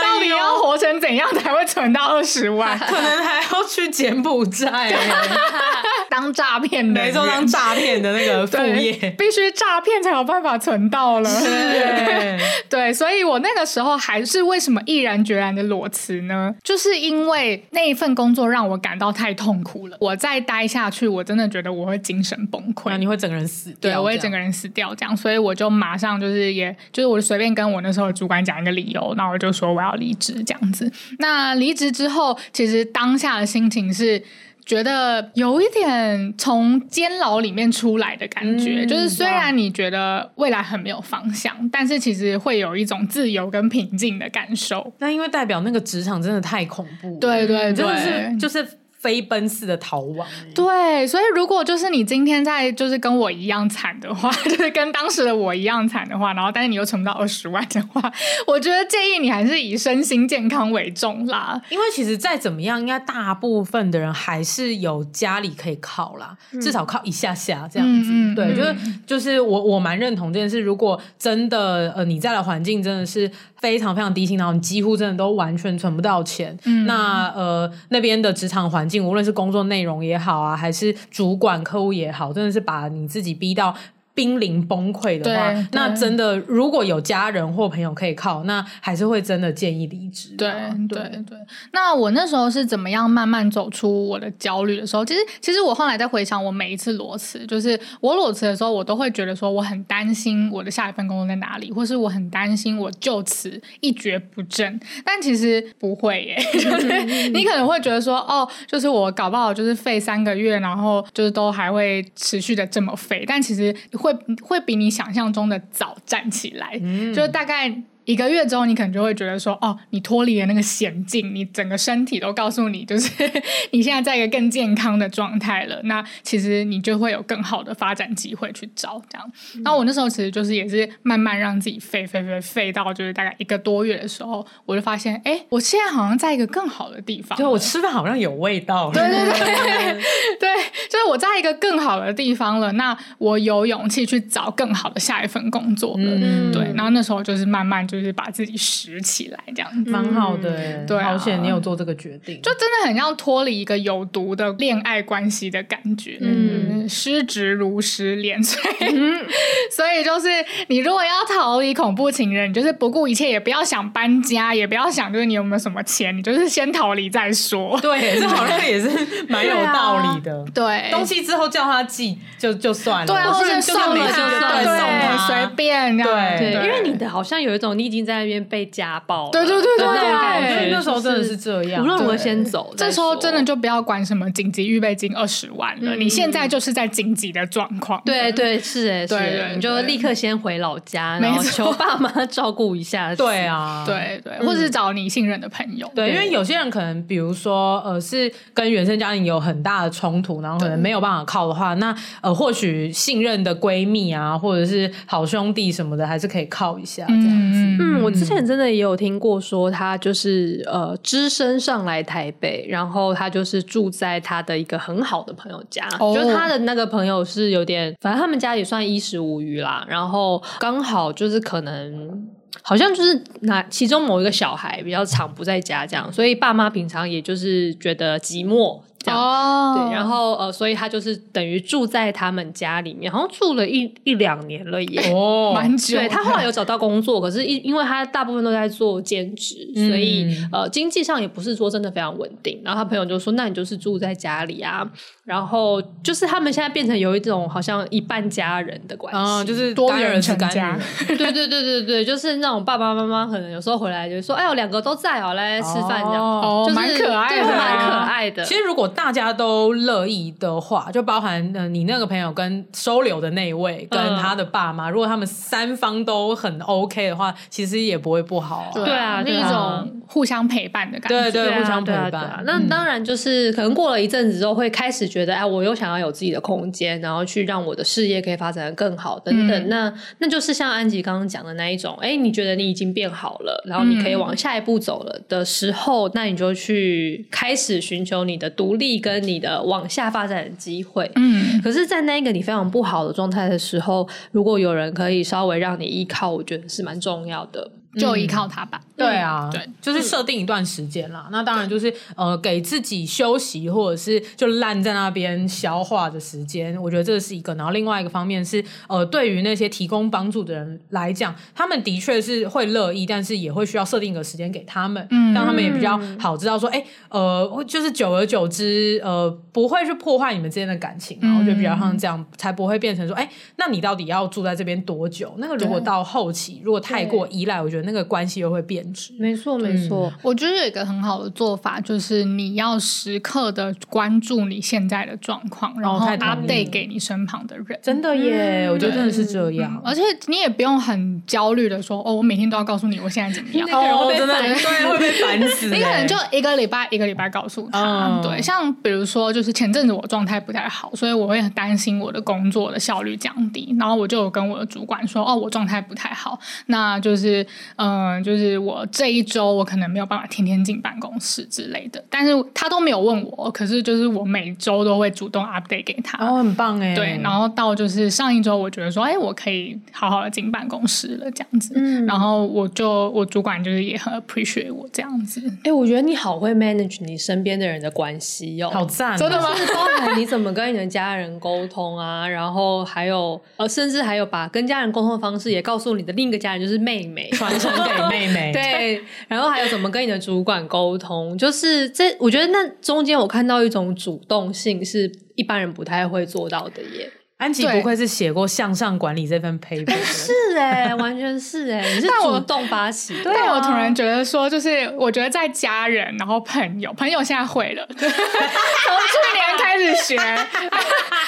[0.02, 2.78] 到底要活成怎样才会存到二十万？
[2.80, 4.93] 可能还要去柬埔寨。
[6.10, 11.30] 当诈骗的，没错，当诈骗的那个副业，必须诈骗才有办法存到了。
[11.30, 16.54] 是，对，所以我那个时候还是为什么毅然决然的裸辞呢？
[16.63, 19.98] 就是因为那一份工作让我感到太痛苦了。
[20.02, 23.78] 我再待下去，我真的觉得我会精神崩溃，你会整个人死掉。
[23.80, 25.15] 对，我会整个人死掉，这样。
[25.15, 30.92] 所以我就马上就是，也就是我随便跟我那时候的主管讲一个理由，那我就说我要离职这样子。
[31.20, 34.24] 那离职之后，其实当下的心情是。
[34.66, 44.94] 觉得有一点从监牢里面出来的感觉，嗯、就是虽然你觉得未来很没有方向，但是其实会有一种自由跟平静的感受。
[45.00, 50.28] 那因为代表那个职场真的太恐怖，对对对，就是就是飞奔似的逃亡。
[50.54, 58.12] 对，所以如果就是你今天在就是跟我一样惨的话， 就是跟当时的我一样惨的话，然后但是你又存不到二十万的话，
[58.46, 61.60] 我觉得建议你还是以身心健康为重啦。
[61.70, 68.10] 因为其实再怎么样，应该大部分的人还是有家里可以靠啦，嗯、至少靠一下下这样子。
[68.12, 70.60] 嗯、对，嗯、就是就是我我蛮认同这件事。
[70.60, 73.32] 如果真的呃你在的环境真的是
[73.62, 83.75] 非常非常低薪，然后你几乎真的都完全存不到钱，嗯、那呃那边的职场环无论是工作内容也好啊，还是主管客户也好，真的是把你自己逼到。
[84.20, 90.36] 濒临崩溃的话，那真的如果有家人或朋友可以靠，那还是会真的建议离职。
[90.38, 90.52] 对
[90.90, 91.38] 对对。
[91.72, 95.06] 那我那时候是怎么样慢慢走出我的焦虑的时候？
[95.06, 104.78] 其实，其实我后来在回想我每一次裸辞，就是我裸辞的时候，我都会觉得说我很担心我的下一份工作在哪里，或是我很担心我就此一蹶不振。
[105.06, 113.24] 但其实不会耶， 就是你可能会觉得说，哦，就是我搞不好就是废三个月，然后就是都还会持续的这么废。
[113.26, 114.09] 但其实会。
[114.13, 117.84] 会会比你想象中的早站起来，嗯、就大概。
[118.10, 123.12] 一个月之后，你可能就会觉得说，哦，你脱离了那个险境，你整个身体都告诉你，就是
[123.69, 125.80] 你现在在一个更健康的状态了。
[125.84, 129.32] 那其实你就会有更好的发展机会去找这样。
[129.63, 137.38] 然后我那时候其实就是也是慢慢让自己废废废废到就是大概一个多月的时候，我就发现，哎，我现在好像在一个更好的地方。
[137.38, 138.89] 对，我吃饭好像有味道。
[138.91, 140.02] 对 对对
[140.39, 140.50] 对，
[140.89, 142.72] 就是我在一个更好的地方了。
[142.72, 146.04] 那我有勇气去找更好的下一份工作了。
[146.04, 146.74] 嗯，对。
[146.74, 147.99] 然后那时候就是慢慢就。
[148.00, 150.86] 就是把自己拾起来，这样子蛮好的。
[150.86, 156.18] 对，好险你有做这个决定，就真的很像脱离一个有毒的恋爱关系的感觉。
[156.22, 158.86] 嗯，失职如失恋，所以
[159.70, 160.30] 所以就是
[160.68, 167.80] 你如果要逃离恐怖情人，你就是不顾一切，也不要想搬家，也不要想就是你有没有什么钱，你就是先逃离再说。
[167.82, 168.90] 对，这好像也是
[169.28, 170.46] 蛮有道理的。
[170.54, 176.38] 对，东西之后叫他寄就就算了，对，或者送他，对，随便这样。
[176.38, 177.89] 对，因为你的好像有一种你。
[177.89, 181.82] 已经在那边被家暴，对对对对对，那时候真的是这样。
[181.84, 185.96] 无论如何先走，这时候真的就不要管什么紧急预备金二十万了。
[185.96, 188.00] 你现在就是在紧急的状况。
[188.06, 193.15] 对对是哎，是，你就立刻先回老家，然后求爸妈照顾一下。
[193.15, 195.92] 对啊，对对，或者是找你信任的朋友。
[195.96, 207.69] 对，因为有些人可能，比如说呃，是跟原生家庭有很大的冲突，然后可能没有办法靠的话，那呃，或许信任的闺蜜啊，或者是好兄弟什么的，还是可以靠一下这样子。
[207.80, 222.28] 嗯，我之前真的也有听过说，他就是呃，只身上来台北，然后他就是住在他的一个很好的朋友家，哦、就是他的那个朋友是有点，反正他们家也算衣食无余啦，然后刚好就是可能
[222.64, 228.80] 好像就是那其中某一个小孩比较常不在家这样，所以爸妈平常也就是觉得寂寞。
[229.06, 235.98] 哦，对，然后呃，所以他就是等于住在他们家里面，好像住了一一两年了耶，哦， 蛮久。
[235.98, 242.62] 对，他后来有找到工作，可是因因为他大部分都在做兼职，所以呃，经济上也不是说真的非常稳定。
[242.64, 244.88] 然后他朋友就说：“那你就是住在家里啊。”
[245.24, 250.78] 然后就是他们现在变成有一种好像一半家人的关系，就是多人成家。
[251.08, 258.44] 对对对对对，就是那种爸爸妈妈可能有时候回来就说：“哎呦，两个都在哦，来来吃饭这样。”哦，蛮可爱的，蛮可爱的。
[258.44, 268.71] 其实如果大家都乐意的话，就包含呃你那个朋友跟收留的那一位跟他的爸妈，如果他们三方都很 OK 的话，其实也不会不好。
[268.73, 271.32] 对啊，那一种互相陪伴的感觉。
[271.32, 272.43] 对对，互相陪伴。
[272.45, 279.69] 那当然就是可能过了一阵子之后，会开始觉得哎，我又想要有自己的空间，然后去让我的事业可以发展的更好等等。
[279.69, 289.20] 那那就是像安吉刚刚讲的那一种，哎，你觉得你已经变好了，然后你可以往下一步走了的时候，那你就去开始寻求你的独立跟。
[289.30, 297.70] 你的往下发展的机会，嗯，可是，在那个你非常不好的状态的时候，如果有人可以稍微让你依靠，我觉得是蛮重要的。
[297.95, 298.80] 就依靠他吧。
[298.95, 301.28] 对啊，对，就是设定一段时间啦。
[301.32, 306.75] 那当然就是呃，给自己休息或者是就烂在那边消化的时间。
[306.82, 307.56] 我觉得这是一个。
[307.56, 321.17] 然后另外一个方面是呃，对于那些提供帮助的人来讲，他们的确是会乐意，但是也会需要设定一个时间给他们，让他们也比较好知道说，哎，呃，就是久而久之，呃，不会去破坏你们之间的感情。
[321.21, 325.34] 然后就比较像这样，才不会变成说，哎，那你到底要住在这边多久？
[325.38, 327.79] 那个如果到后期如果太过依赖，我觉得。
[327.80, 329.13] 得那个关系又会变质。
[329.18, 330.12] 没错，没错。
[330.22, 337.80] 我觉得有一个很好的做法，就是你要时刻的关注你现在的状况，然后 update 给你身旁的人。
[337.82, 339.82] 真的耶，我觉得真的是这样。
[339.84, 343.68] 而且你也不用很焦虑的说，哦，我每天都要告诉你我现在怎么样。
[343.72, 344.54] 哦，真的对，
[344.89, 345.68] 会被烦死。
[345.74, 348.20] 你可能就一个礼拜一个礼拜告诉他。
[348.22, 379.50] 对，像比如说，就是前阵子我状态不太好，所以我会很担心我的工作的效率降低，然后我就有跟我的主管说，哦，我状态不太好，那就是，嗯，就是我这一周我可能没有办法天天进办公室之类的，但是他都没有问我，可是就是我每周都会主动 update 给他，哦，很棒哎，对，然后到就是上一周，我觉得说，哎，我可以好好的进办公室了这样子，嗯，然后我就我主管就是也很 appreciate 我这样子，哎，我觉得你好会 manage 你身边的人的关系哦，好赞，真的吗？
[379.74, 388.52] 包含你怎么跟你的家人沟通啊，然后还有呃，甚至还有把跟家人沟通的方式也告诉你的另一个家人，就是妹妹传承给妹妹。
[388.54, 397.12] 对，然后还有怎么跟你的主管沟通，就是这，我觉得那中间我看到一种主动性，是一般人不太会做到的耶。
[397.38, 403.15] 安吉不愧是写过向上管理这份 paper，是哎、欸，完全是哎、欸，你是主动发起。
[403.24, 410.17] 但我，但我突然觉得说，就是我觉得在家人，然后朋友，朋友现在会了， 从去年开始学，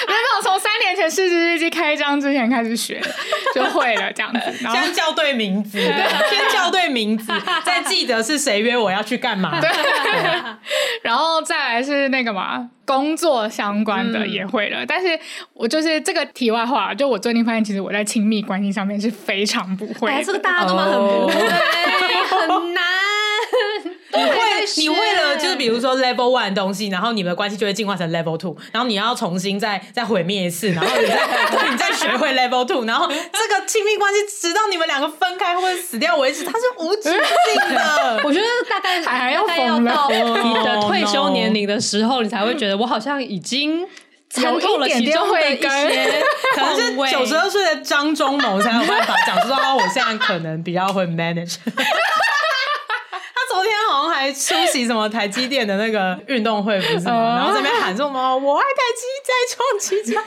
[0.07, 3.01] 没有从三年前失职日记开张之前开始学，
[3.53, 4.39] 就会了这样子。
[4.63, 7.31] 然后先叫对名字，先叫对名字，
[7.65, 9.59] 再记得是谁约我要去干嘛。
[9.59, 9.69] 对，
[11.01, 12.69] 然后再来是那个嘛。
[12.83, 15.17] 工作相关的也会了，嗯、但是
[15.53, 20.09] 我就是这个题外话，就我最近发现，其实我在亲密关系上面是非常不会。
[20.11, 22.83] 哎，这个大家都很不会，哦、很难。
[24.17, 24.37] 你会，
[24.77, 31.15] 你为了就是比如说 level one 的东西，然后你们的关系就会进化成 level two，然后你要重新再再毁灭一次，然后你再
[31.51, 38.21] 对你再学会 level two，然后这个亲密关系直到你们两个分开或者死掉为止，它是无止境的。
[38.25, 43.85] 我觉得大概还要疯到你的退休年龄的时候，你才会觉得我好像已经
[44.29, 46.23] 参透了其中的一些，
[46.55, 51.55] 可能是九十二岁的张忠谋才有办法讲出说，我现在可能比较会 manage。
[53.53, 57.35] 昨天好像还出席什么台积电的那个运动会，不是吗？
[57.37, 60.17] 然后这边喊什么“我爱台积，再创奇迹”，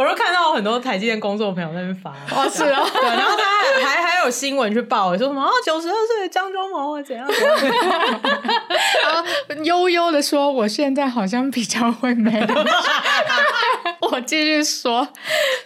[0.00, 2.10] 我都看到很多台积电工作的朋友在那边发。
[2.34, 7.54] 哦，是哦，对，然后他还还还有新闻去报，说什么啊，九十二岁的张忠谋怎样怎样，
[9.04, 12.42] 然后悠悠的说：“我现在好像比较会美。”
[14.10, 15.06] 我继续说，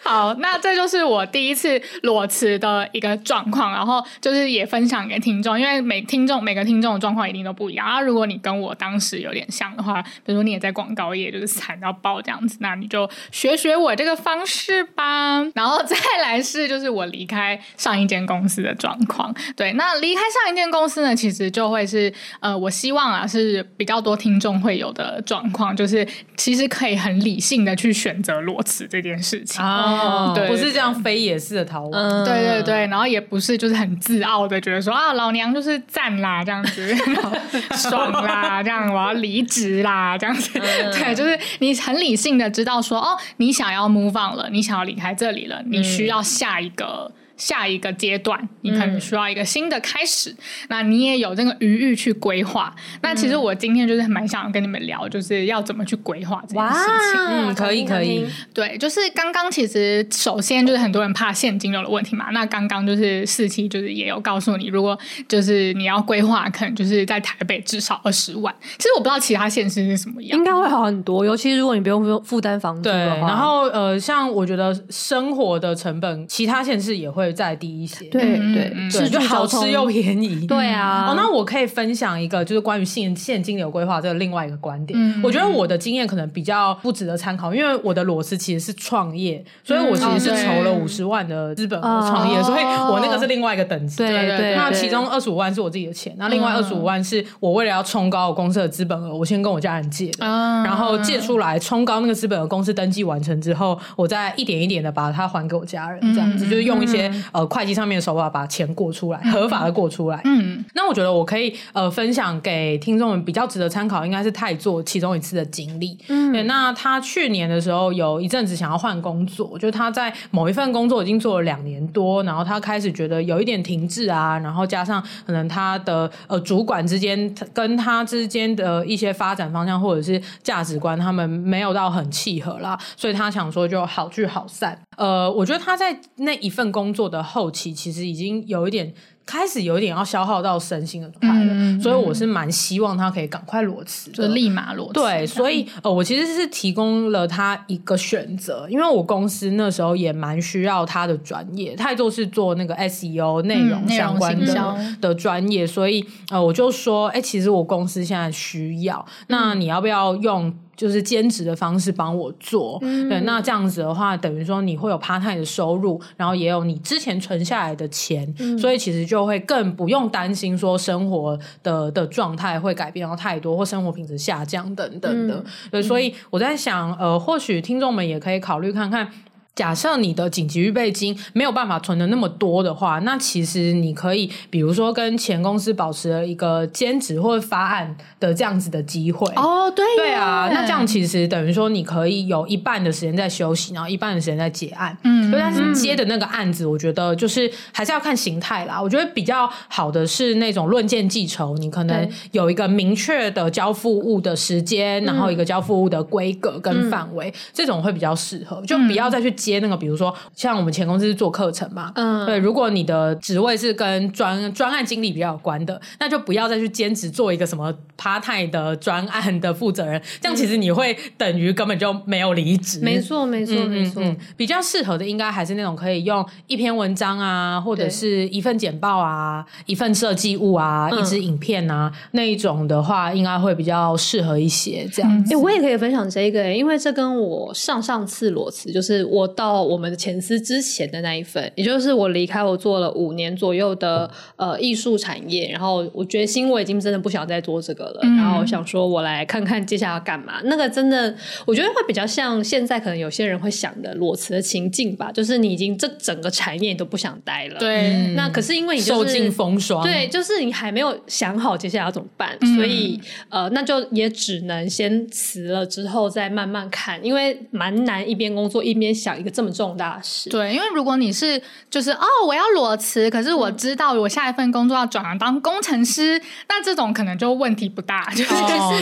[0.03, 8.01] 好，那这就是我第一次裸辞的一个状况，然后就是也分享给听众，因为每听众每个听众的状况一定都不一样啊。
[8.01, 15.41] 如果你跟我当时有点像的话，比如说你也在广告业，就是惨到爆这样子，那你就学学我这个方式吧。
[15.55, 26.07] 然后再来是就是我离开上一间公司的状况，对，那离开上一间公司呢，其实就会是呃，我希望啊是比较多听众会有的状况，就是
[26.37, 28.35] 其实可以很理性的去选择。
[28.45, 29.65] 裸辞这件事情。
[29.65, 36.95] 哦，对，不是这样非也似的逃亡，嗯，对对对，然后也不是就是很自傲的觉得说啊，老娘就是赞啦这样子，
[37.77, 47.13] 爽啦这样，我要离职啦这样子，嗯、对，就是你很理性的知道说哦，你想要 move on 了，你想要离开这里了，你需要下一个。
[47.37, 50.37] 下一个阶段，你可能需要一个新的开始，嗯、
[50.69, 52.73] 那你也有这个余裕去规划。
[52.77, 57.21] 嗯、那其实我今天就是蛮想跟你们聊，就是要怎么去规划这件事情。
[57.21, 58.25] 嗯，可以可以。
[58.53, 62.27] 对，就是刚刚其实首先就是很多人怕现金流的问题嘛。
[62.31, 68.55] 那刚刚就是四期就是也有告诉你，如果就是你要规划，可能就是在台北至少二十万。
[68.79, 71.25] 其实我不知道其他县市是什么样，应该会好很多。
[71.25, 73.27] 尤其是如果你不用负担房租的话。
[73.27, 77.24] 然后呃，像我觉得生活的成本，其他县市也会。
[77.33, 81.07] 再低一些，对对，是就好吃又便宜， 对啊。
[81.09, 84.99] 哦，那我可以分享一个，就是关于现现金流规划这个另外一个观点。
[85.23, 93.99] 我觉得我的经验可能比较不值得参考，因为我的裸辞其实是创业，所以我其实是筹了五十万的资本额创业，所以我那个是另外一个等级。
[93.99, 94.55] 对对。
[94.57, 107.13] 那其中二十五万是我自己的钱，那另外二十五万是我为了要冲高我公司的资本额，我先跟我家人借的，然后借出来冲高那个资本额，公司登记完成之后，我再一点一点的把它还给我家人，这样子就是用一些。
[107.33, 110.21] 呃，会计上面的手法把钱过出来，合法的过出来。
[110.25, 115.99] 嗯，那我觉得我可以呃分享给听众们比较值得参考，应该是泰做其中一次的经历。
[116.09, 134.79] 嗯，对，那他去年的时候有一阵子想要换工作，就是他在某一份工作已经做了两年多，然后他开始觉得有一点停滞啊，然后加上可能他的呃主管之间跟他之间的一些发展方向或者是价值观，他们没有到很契合啦，所以他想说就好聚好散。
[134.97, 138.93] 呃，我觉得他在那一份工作的后期，其实已经有一点
[139.27, 144.93] 开始有一点要消耗到身心的快乐，嗯、所以我是蛮希望他可以赶快裸辞，就立马裸辞。
[144.95, 160.55] 对，所以呃，我其实是提供了他一个选择，因为我公司那时候也蛮需要他的专业，他就是做那个 SEO 内容相关的、嗯、的专业，所以呃，我就说，哎、欸，其实我公司现在需要，那你要不要用？
[160.77, 175.37] 就是兼职的方式帮我做，嗯、对，那这样子的话，等于说你会有 part time 的收入，然后也有你之前存下来的钱，嗯、所以其实就会更不用担心说生活的的状态会改变到太多，或生活品质下降等等的。
[175.37, 179.09] 嗯、对，所以我在想，呃，或许听众们也可以考虑看看。
[179.55, 189.33] 假设你的紧急预备金没有办法存的那么多的话，那其实你可以，比如说跟前公司保持了一个兼职或者发案的这样子的机会。
[189.37, 194.97] 哦，对，对啊，那这样其实等于说你可以有一半的时间在休息，然后一半的时间在结案。
[195.05, 198.83] 嗯，但是接的那个案子，我觉得就是还是要看形态啦。
[198.83, 209.33] 我觉得比较好的是那种论件计酬，你可能有一个明确的交付物的时间，然后一个交付物的规格跟范围，这种会比较适合，就不要再去。
[209.45, 222.81] 接那个，比如说像我们前公司是做课程嘛，嗯，对，如果你的职位是跟专专案经理比较有关的，那就不要再去兼职做一个什么 part time 的专案的负责人，这样其实你会等于根本就没有离职。
[222.81, 224.03] 没错，没错，没错。
[224.37, 234.89] 比较适合的应该还是那种可以用一篇文章啊，或者是一份简报啊，一份设计物啊，一支影片啊，那一种的话，应该会比较适合一些。
[234.93, 239.34] 这样子，哎，我也可以分享这个，因为这跟我上上次裸辞，就是我。
[239.35, 250.41] 到我们的前司之前的那一份，也就是我离开我做了五年左右的呃艺术产业，然后我决心我已经真的不想再做这个了，嗯、然后想说我来看看接下来要干嘛。
[250.45, 251.13] 那个真的
[251.47, 257.59] 我觉得会比较像现在可能有些人会想的裸辞的情境吧，就是你已经这整个产业你都不想待了。
[257.59, 269.24] 对，嗯、那可是因为你、就是、受尽风霜，对，就是你还没有想好接下来要怎么办，嗯、所以呃那就也只能先辞了之后再慢慢看，因为蛮难一边工作一边想。
[269.25, 278.35] 一个这么重大事，对，因为如果你是就是哦，我要裸辞，可是我知道我下一份工作要转行当工程师，那这种可能就问题不大，就是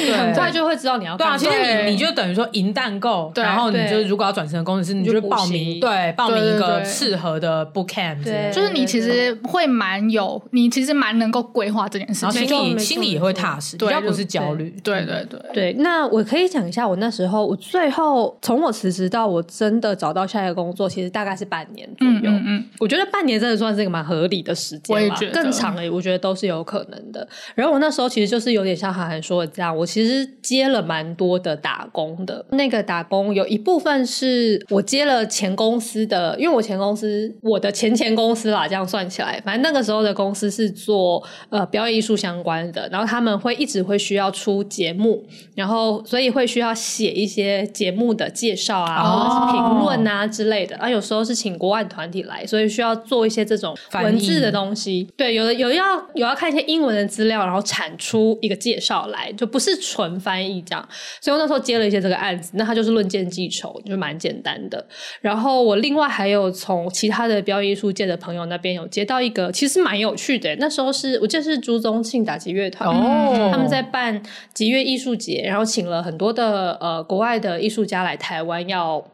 [0.05, 1.29] 你很快就会知道你要干。
[1.29, 14.75] 对啊，其实你你就等于说银弹够，然后你就如果要转成工程师，你就报名，对，报名一个适合的 bootcamp，对，就是你其实会蛮有，你其实蛮能够规划这件事情，心里心里也会踏实，比较不是焦虑。
[14.83, 15.41] 对对对。
[15.53, 20.27] 对，那我可以讲一下，我那时候我最后从我辞职到我真的找到。
[20.33, 27.27] 下一个工作其实大概是半年左右，嗯，嗯嗯，我觉得半年真的算是一个蛮合理的时间，我也觉得更长的，我觉得都是有可能的。
[27.55, 32.45] 然后我那时候其实就是有点像韩寒说的这样，我其实接了蛮多的打工的。
[32.51, 45.25] 那个打工有一部分是我接了前公司的，因为我前公司我的前前公司啦，这样算起来，反正那个时候的公司是做呃表演艺术相关的，然后他们会一直会需要出节目，
[45.55, 50.22] 然后所以会需要写一些节目的介绍啊，或者是评论啊。
[50.27, 55.09] 之类的啊，有时候是请国外团体来，所以需要做一些这种文字的东西。
[55.17, 60.89] 对，有的有要有要看一些英文的资料，然后产出一个介绍来，就不是纯翻译这样。
[61.21, 64.85] 所以我那时候接了一些这个案子，那他就是论件计酬，就蛮简单的。
[65.21, 70.55] 然后我另外还有从其他的表演艺术界的朋友那边有接到一个，其实蛮有趣的。
[70.57, 79.05] 那时候是我记得是朱宗庆打击乐团哦，他们在办集乐艺术节，然后请了很多的呃国外的艺术家来台湾要。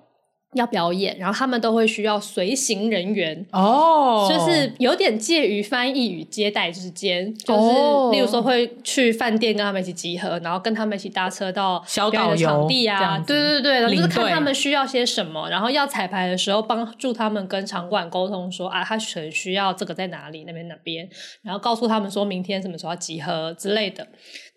[0.54, 4.30] 要表演，然后他们都会需要随行人员哦，oh.
[4.30, 21.06] 就是有点介于翻译与接待之间，就是例如说会去饭店跟他们一起集合，然后跟他们一起搭车到表演的场地啊，对对对，然后就是看他们需要些什么，然后要彩排的时候帮助他们跟场馆沟通说啊，他可能需要这个在哪里，那边哪边，
[21.42, 24.08] 然后告诉他们说明天什么时候要集合之类的。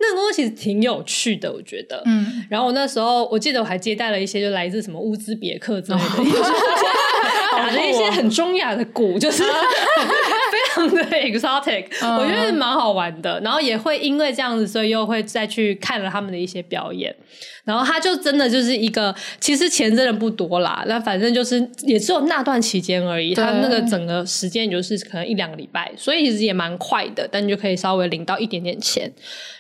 [0.02, 2.02] 那个工作其实挺有趣的，我觉得。
[2.06, 5.80] 嗯，然后我那时候我记得我还接待了一些就来自什么乌兹别克。
[5.82, 6.06] 之类的，
[7.52, 9.49] 打了一些很中亚的鼓，就是非
[10.74, 13.39] 常的 exotic，我觉得蛮好玩的。
[13.41, 17.16] 然后也会因为这样子，所以又会再去看了他们的一些表演。
[17.64, 23.36] 然后他就真的就是一个，其实钱真的不多啦，那反正就是也只有那段期间而已。
[23.36, 29.12] 他那个整个时间也就是可能一两个礼拜，所以其实也蛮快的，但你就可以稍微领到一点点钱。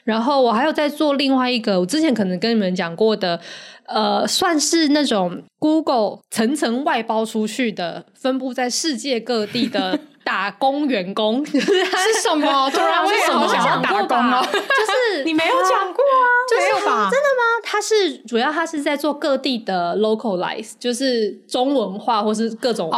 [0.03, 3.39] 然后我还有在做另外一个，我之前可能跟你们讲过的。
[3.87, 12.69] 呃，算是那种 Google 层层外包出去的，分布在世界各地的 打工员工， 是什么？
[12.71, 14.41] 突然为什么想要打工啊！
[14.51, 16.25] 就是你没有讲过啊？
[16.49, 17.09] 就是、没有吧？
[17.09, 17.41] 真的吗？
[17.63, 22.89] 他是主要他是在做各地的 localize，就是中文化或是各种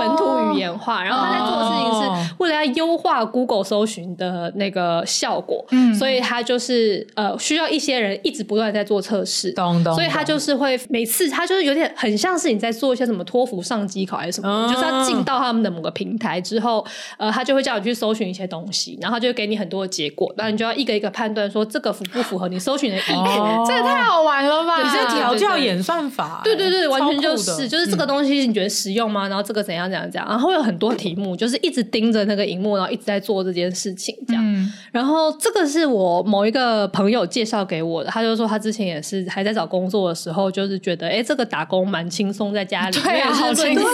[0.00, 0.98] 本土语言化。
[0.98, 1.06] Oh.
[1.08, 9.94] 然后他在做的事情是为了要优化 Google 搜寻的那个效果，嗯，所以他就是呃需要一些人一直不断在做测试，懂懂。
[9.94, 14.72] 所以他就是会每次他就是有点很像是你在做一些什么托福上机考还是什么，oh.
[14.72, 16.84] 就是要进到他们的某个平台之后，
[17.16, 23.14] 呃，他就会叫你去搜寻一些东西，然后他就会给你很多的结果，然后你就要一个一个判断说这个符不符合你搜寻的意图。
[23.14, 23.66] Oh.
[23.68, 24.82] 这也太好玩了吧！
[24.82, 29.28] 你这调教演算法，对对对，完全就是就是这个东西你觉得实用吗？
[29.28, 34.42] 然后这个怎样怎样怎样，然后会有很多题目，就是一直盯着那个荧幕，然后一直在做这件事情这样。
[34.44, 43.86] 嗯、然后这个是我某一个朋友介绍给我的，他就说他之前也是还在找工作的时候，就是觉得哎，这个打工蛮轻松，在家里 对啊，好轻松，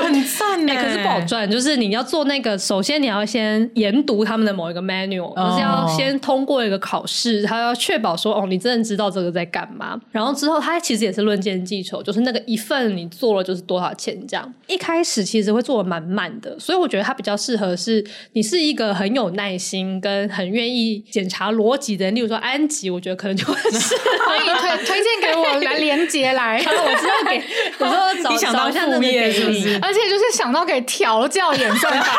[0.00, 0.82] 很赞哎。
[0.82, 10.00] 可是不好赚，就是你要做那个，首先你要先研读他们的某一个 manual，就是要先通过一个考试，他要确保说哦，你真的知道这个在干嘛。
[10.10, 14.54] 然后之后他其实也是论件计酬，就是那个一份你做了就是多少钱这样。
[14.66, 27.42] 一开始其实会做的蛮慢的，所以我觉得他比较适合是你是一个很有耐心跟很愿意检查逻辑的人，例如说安吉，我觉得可能就会是 可以推推荐给我来连接来， 我知道给
[27.78, 29.78] 我说找你想到像那个是不是？
[29.82, 32.12] 而且就是想到给调教演算法，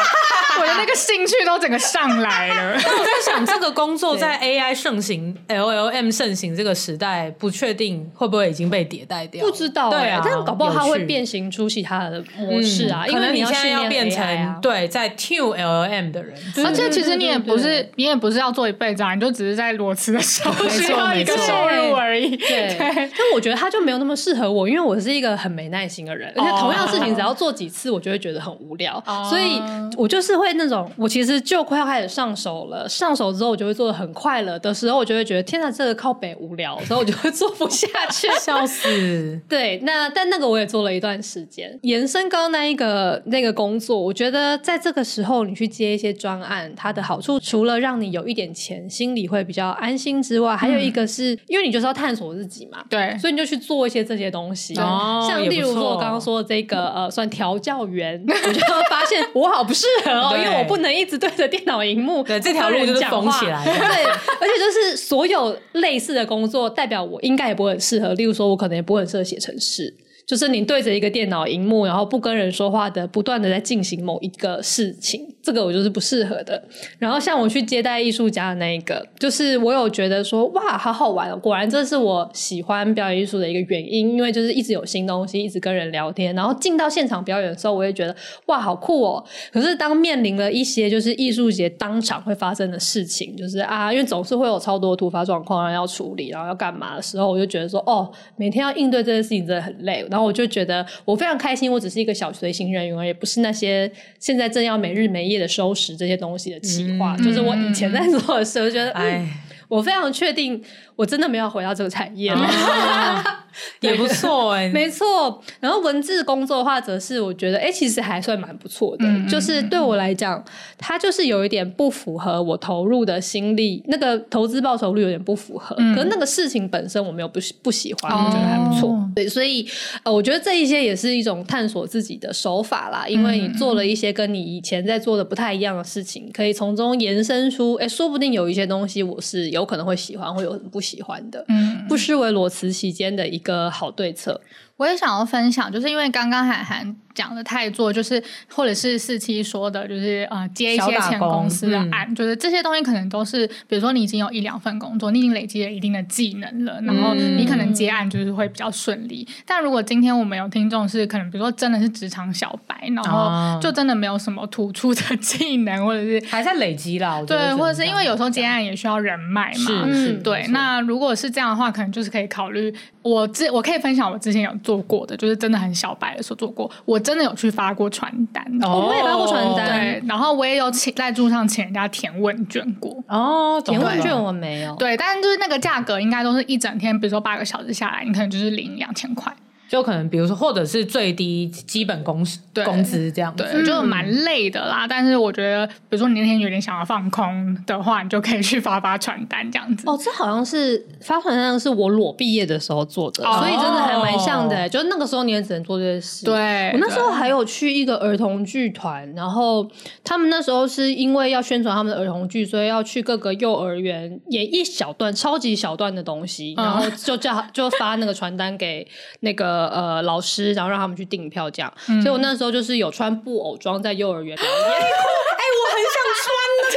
[0.61, 2.79] 我的那个兴趣都整个上来了。
[2.83, 9.45] 但我在想， 这个工作在 AI 盛行、LLM 盛行这个时代，不确定会不会已经被迭代掉？
[9.45, 13.05] 不知道、欸，对啊，但搞不好它会变形出其他的模式啊。
[13.07, 16.33] 因为你现在要变成对在 tune LLM 的人，
[16.65, 22.35] 而且其实你也不是你也不是要做一辈子，啊，你就只是在裸辞的时候需要一个收入而已。
[22.37, 29.61] 对，但我觉得他就没有那么适合我，因为我是一个很没耐心的人，而且同样的事情只要做几次，我就会觉得很无聊，所以
[29.97, 38.83] 我就是会那种，我其实就快要开始上手了，上手之后我就会做的很快乐的时候，我就会觉得天哪，这个靠北无聊，所以我就会做不下 去，笑死。
[39.47, 69.93] 对，那但那个我也做了一段时间，延伸刚刚那一个那个工作，我觉得在这个时候你去接一些专案，它的好处除了让你有一点钱，心里会比较安心之外，还有一个是因为你就是要探索自己嘛，对，所以你就去做一些这些东西，哦、像例如说我刚刚说的这个呃，算调教员， 我就会发现我好不适合哦，因为我不能一直对着电脑荧幕，对，这条路就是封起来的，对，而且就是所有类似的工作，代表我应该也不会很适合，例如说我可能也不会很适合写程式。
[70.25, 76.63] 就是你对着一个电脑荧幕，然后不跟人说话的，不断的在进行某一个事情，这个我就是不适合的。
[76.97, 81.35] 然后像我去接待艺术家的那一个，就是我有觉得说，哇，好好玩哦！
[81.35, 88.15] 果然这是我喜欢表演艺术的一个原因，因为就是一直有新东西，一直跟人聊天，然后进到现场表演的时候，我也觉得
[88.45, 89.21] 哇，好酷哦。
[89.51, 100.01] 可是当面临了一些就是艺术节当场会发生的事情，就是啊，因为总是会有超多突发状况要处理，然后要干嘛的时候，我就觉得说，哦，每天要应对这些事情真的很累。
[100.13, 107.15] 然后我就觉得我非常开心，我只是一个小随行人员，而也不是那些现在正要没日没夜的收拾这些东西的企划。
[107.17, 109.29] 嗯、就是我以前在做的时候，觉得，哎、嗯，
[109.67, 110.63] 我非常确定。
[110.95, 113.45] 我真的没有回到这个产业了，啊、
[113.81, 115.41] 也不错哎、欸，没错。
[115.59, 119.05] 然后文字工作的话，则是我觉得，哎、欸，其实还算蛮不错的。
[119.07, 120.43] 嗯、就是对我来讲，
[120.77, 125.75] 它就是有一点不符合我投入的心力，那个投资报酬率有点不符合。
[125.79, 128.89] 嗯、可是那个事情本身我没有不不喜欢，我觉得还不错。
[128.91, 129.67] 哦、对，所以
[130.03, 133.05] 呃，我觉得这一些也是一种探索自己的手法啦。
[133.07, 140.82] 因为你做了一些跟你以前在做的不太一样的事情，可以从中延伸出，哎、欸，说不定有一些东西我是有可能会喜欢，会有不。
[140.83, 144.39] 喜欢的，嗯，不失为裸辞期间的一个好对策。
[144.77, 159.25] 我也想要分享，就是因为刚刚海涵讲的太多，就是或者是四七说的，就是呃接一些前公司的案，嗯、就是这些东西可能都是，比如说你已经有一两份工作，你已经累积了一定的技能了，然后你可能接案就是会比较顺利。
[159.29, 169.85] 嗯、但如果今天我们有听众是可能，比如说真的是职场小白，然后就真的没有什么突出的技能，或者是还在累积啦，对，或者是因为有时候接案也需要人脉嘛，
[170.23, 170.47] 对。
[170.47, 172.73] 那如果是这样的话，可能就是可以考虑。
[173.03, 189.31] 我之我可以分享我之前有做过的，就是真的很小白的时候做过，我真的有去发过传单，哦，我也发过传单，对，然后我也有请在路上请人家填问卷过，哦，填问卷我没有，对，但是就是那个价格应该都是一整天，比如说八个小时下来，你可能就是领两千块。
[189.73, 194.85] 就可能比如说或者是最低基本工对工资这样子，对，就蛮累的啦。
[194.87, 199.89] 但是我觉得，比如说你那天有点想要放空的话，你就可以去发发传单这样子。
[199.89, 204.69] 哦，这好像是发传单是我裸毕业的时候做的，所以真的还蛮像的。
[204.69, 206.23] 就那个时候你也只能做这些事。
[206.23, 209.67] 对，我那时候还有去一个儿童剧团，然后
[210.03, 218.87] 他们那时候是因为要宣传他们的儿童剧，所以要去各个幼儿园演一小段超级小段的东西，然后就叫就发那个传单给
[219.21, 221.71] 那个呃老师，然后让他们去订票这样。
[221.89, 224.51] 嗯、所以我那时候就是有穿布偶装在幼儿园里面。
[224.53, 226.25] 哎、欸，我很想穿
[226.57, 226.75] 的，天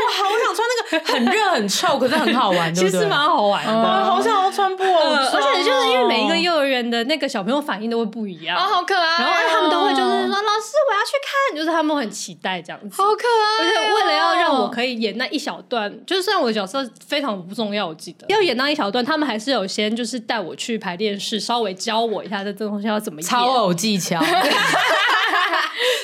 [0.00, 2.72] 我好想穿那个，很热很臭，可是很好玩？
[2.74, 6.04] 其实蛮好玩的，嗯、好想要穿布偶装，而且就是因为
[6.40, 9.18] 幼儿园的那个小朋友反应都会不一样，哦，好可爱。
[9.18, 13.66] 然后他们都会就是说，老师我要去看，就是他们很期待这样子，好可爱。
[13.66, 24.20] 而且为了要让我可以演那一小段，就是虽然我的角色非常不重要，我记得要演那一小段，他们还是有先就是带我去排练室，稍微教我一下这这东西要怎么演，操偶技巧。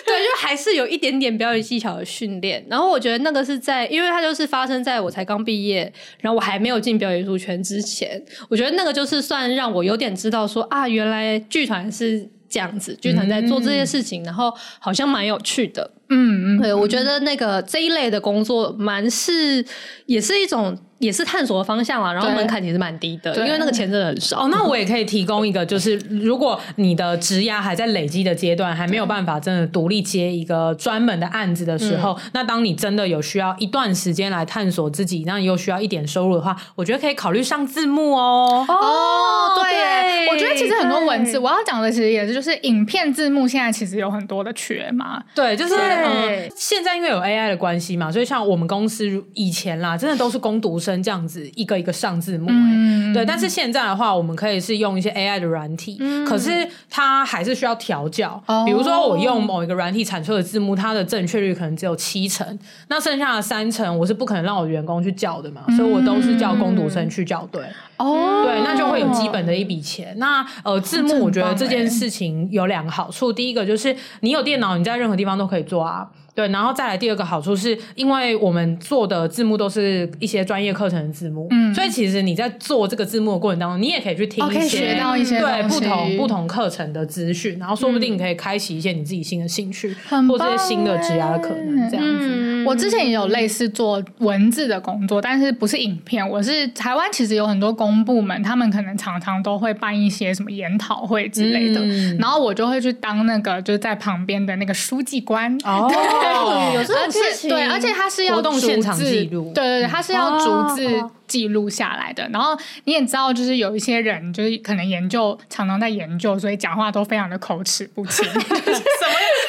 [0.07, 2.65] 对，就还是有一点点表演技巧的训练。
[2.71, 8.25] 然后我觉得那个是在，因为它就是发生在我才刚毕业，然后我还没有进表演艺术圈之前。
[8.49, 15.91] 我觉得那个就是算让我有点知道说啊，原来剧团是这样子，剧团在做这些事情，嗯、然后好像蛮有趣的。
[16.09, 19.65] 嗯嗯，对，我觉得那个这一类的工作蛮是，
[20.07, 20.77] 也是一种。
[20.99, 24.45] 也是探索的方向啦，然后门槛其实蛮低的，因为那个钱真的很少。
[24.45, 38.65] 哦，那我也可以提供一个，就是如果你的职涯还在累积的阶段，还没有办法真的独立接一个专门的案子的时候，嗯、那当你真的有需要一段时间来探索自己，那你又需要一点收入的话，我觉得可以考虑上字幕哦。
[38.67, 45.23] 哦，对，对我觉得其实很多文字，我要讲的其实也是，就是影片字幕现在其实有很多的缺嘛。
[45.35, 45.75] 对，就是
[46.05, 50.97] 嗯，现在因为有 AI 的关系嘛，所以像我们公司以前啦，真的都是工读生。
[51.07, 53.25] 这样子一个一个上字幕，欸，嗯、对。
[53.25, 58.43] 但是现在的话，我们可以是用一些 AI 的软体，嗯、可是它还是需要调教。
[58.47, 67.63] 哦、比如说，我用某一个软体产出的字幕，它的正确率可能只有七成，那剩下的三成，我是不可能让我的员工去校的嘛，嗯、所以我都是叫工读生去校对。
[67.99, 70.15] 哦，对，那就会有基本的一笔钱。
[70.19, 76.09] 那呃，字幕我觉得这件事情有两个好处，第一个就是你有电脑，你在任何地方都可以做啊。
[76.37, 92.29] 对，然后再来第二个好处是，因为我们做的字幕都是一些专业课程的字幕，嗯，所以其实你在做这个字幕的过程当中，你也可以去听一些，学到一些对不同不同课程的资讯，然后说不定你可以开启一些你自己新的兴趣，嗯、或者是新的职业的可能，这样子。
[92.29, 105.91] 嗯、我之前也有类似做文字的工作，但是不是影片，我是台湾其实有很多公部门，他们可能常常都会办一些什么研讨会之类的，嗯、然后我就会去当那个就是在旁边的那个书记官哦。
[106.75, 112.29] 有这种事情，对，而且它是要现场记录，对对对，它是要逐字记录下来的。
[112.33, 118.25] 然后你也知道，就是有一些人，就是可能研究常常在研究，所以讲话都非常的口齿不清。
[118.31, 118.45] 什么？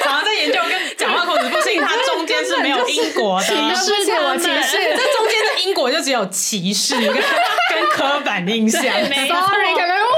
[0.04, 4.78] 常常在研究跟讲话口齿不清，它中间是没有因果的，歧视我歧视。
[4.78, 8.82] 这中间的因果就只有歧视跟跟刻板印象。
[8.82, 9.76] Sorry，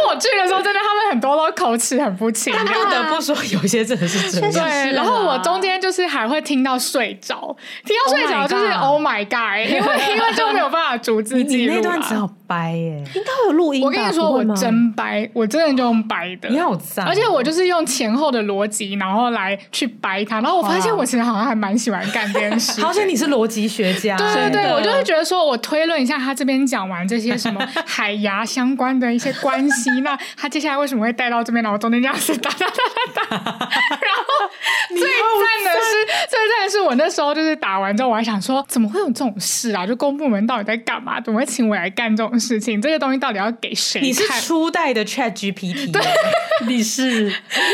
[0.10, 2.54] 我去的时候，真的他们很多都口齿很不清。
[2.56, 4.52] 但不得不说，有些真的是真的。
[4.52, 7.56] 对，然后我中间就是还会听到睡着，
[7.86, 11.76] 听到睡着就是 Oh my God，因为因为就没有办法逐字记录。
[11.76, 13.84] 那段只好掰耶，应该会有录音。
[13.84, 16.50] 我跟你说，我真掰，我真的就用掰的。
[16.50, 17.06] 你好赞！
[17.06, 20.42] 而且我就是用前后的逻辑，然后来去掰它。
[20.42, 22.82] 然后我发现我其实好像还蛮喜欢干这件事。
[22.82, 24.18] 好像你是逻辑学家。
[24.18, 31.62] 对对对，我就会觉得说，我推论一下他这边讲完这些什么 海牙相关的一些关系，那他接下来为什么会带到这边？
[31.64, 32.76] 然后中间这样子哒哒哒
[33.14, 33.38] 哒哒。
[33.70, 34.50] 然后
[34.90, 39.86] 最赞的是，最赞的是我那时候就是打完之后，我还想说，怎么会有这种事啊？
[39.86, 41.22] 就公部门到底在干嘛？
[41.22, 42.39] 怎么会请我来干这种？
[42.40, 44.00] 事情， 这个东西到底要给谁？
[44.02, 46.02] 你是初代的 Chat GPT，对，
[46.68, 47.32] 你是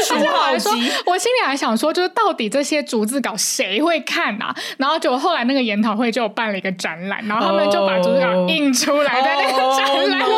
[0.07, 0.70] 初号机。
[1.05, 4.55] 我心里还想说，就是到底这些逐字稿谁会看啊？
[4.78, 10.34] 然后就后来那个研讨会就办了一个展览，然后他们就把逐字稿印出来在那个展览里，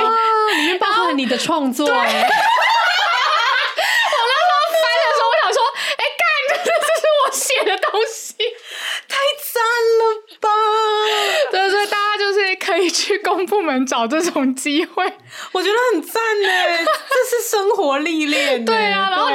[0.57, 1.87] 里面包含你的创作。
[1.87, 2.19] 我那时候
[4.73, 5.59] 翻的时候，我想说，
[5.97, 6.23] 哎，干，
[6.63, 8.35] 这是我写的东西，
[9.07, 9.15] 太
[9.53, 9.63] 赞
[9.99, 10.01] 了
[10.41, 10.47] 吧！
[11.51, 15.05] 对对，大家就是可以去公部门找这种机会，
[15.53, 16.49] 我觉得很赞呢。
[17.09, 18.63] 这是生活历练。
[18.67, 19.26] 对啊，然后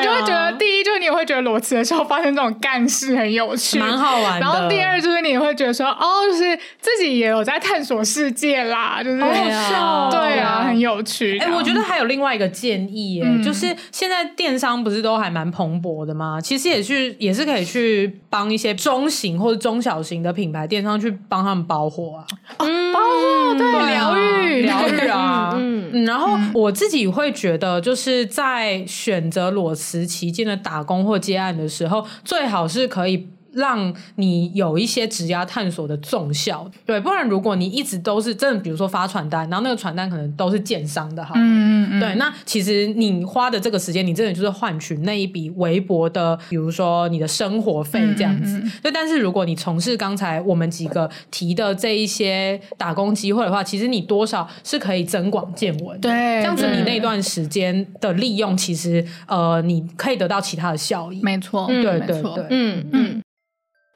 [1.32, 4.40] 觉得裸辞的时候发生这种干事很有趣，蛮好玩的。
[4.40, 11.38] 然后第二就是你也会觉得说，哦，就是自己也有在探索世界啦，就是好笑，对啊，很有趣。
[11.38, 16.38] 哎，我觉得还有另外一个建议，耶，就是现在电商不是都还蛮蓬勃的吗？
[16.40, 22.26] 其实也去也是可以去帮一些中型或者中小型的品牌电商去帮他们包货啊，
[22.58, 25.90] 嗯，包货对疗愈疗愈啊，嗯。
[25.92, 33.28] 嗯，然后我自己会觉得，就是在选择裸辞期间的打工或接案的时候，最好是可以。
[33.52, 48.92] 让你有一些职压探索的重效，对，不然如果你一直都是真的，比如说发传单，然后那个传单可能都是建商的，哈，嗯嗯，对，那其实你花的这个时间，你真的就是换取那一笔微薄的，比如说你的生活费这样子，嗯嗯嗯，对。
[48.92, 63.22] 但是如果你从事刚才我们几个提的这一些打工机会的话，其实你多少是可以增广见闻，对，这样子你那段时间的利用，其实呃，你可以得到其他的效益，没错，对对对，嗯嗯。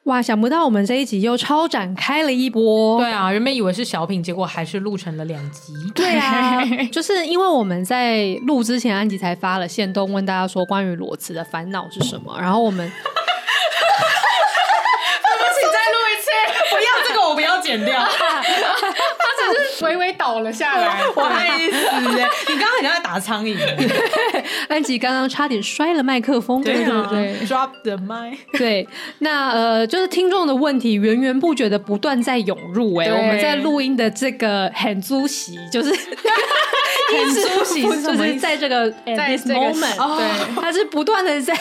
[0.06, 2.96] 哇，想不到我们这一集又超展开了一波。
[2.98, 5.74] 对啊，原本以为是小品，结果还是录成了两集。
[5.96, 12.94] 对啊， 就是因为我们在录之前，安吉才发了线动问大家说关于裸辞的烦恼是什么，然后我们， 对
[15.38, 16.30] 不起，再录一次，
[16.70, 18.00] 不要这个，我不要剪掉。
[19.82, 21.76] 微微倒了下来， 不好意思
[22.16, 23.56] 耶，你刚刚好像在打苍蝇。
[24.68, 28.36] 安吉刚刚差点摔了麦克风，对对对，drop the mic。
[28.56, 28.86] 对，
[29.20, 35.90] 那呃，就是听众的问题源源不绝的不断在涌入，哎，我们在录音的这个很租席，就是
[37.24, 41.54] 很租席，就是在这个在 this moment，对，它是不断的在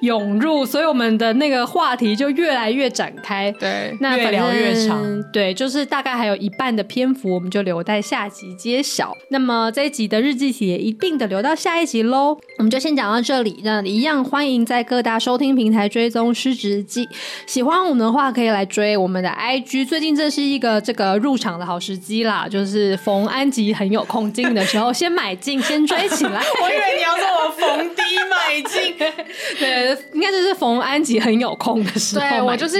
[0.00, 9.16] 涌入，所以我们的那个话题就越来越展开，对，那越聊越长，对，就是大概还有一半的篇幅，我们就留待下集揭晓。
[9.30, 12.38] 那么这一集的日记体也一并的留到下一集喽。
[12.58, 13.60] 我们就先讲到这里。
[13.64, 17.08] 那一样欢迎在各大收听平台追踪失职记。
[17.46, 19.86] 喜欢我们的话，可以来追我们的 IG。
[19.86, 26.42] 最近这是一个这个入场的好时机啦，就是逢安吉很有空进的时候，先买进，先追起来。
[26.60, 28.96] 我以为你要说我逢低买进，
[29.60, 32.28] 对，应该就是逢安吉很有空的时候。
[32.28, 32.76] 对，我就是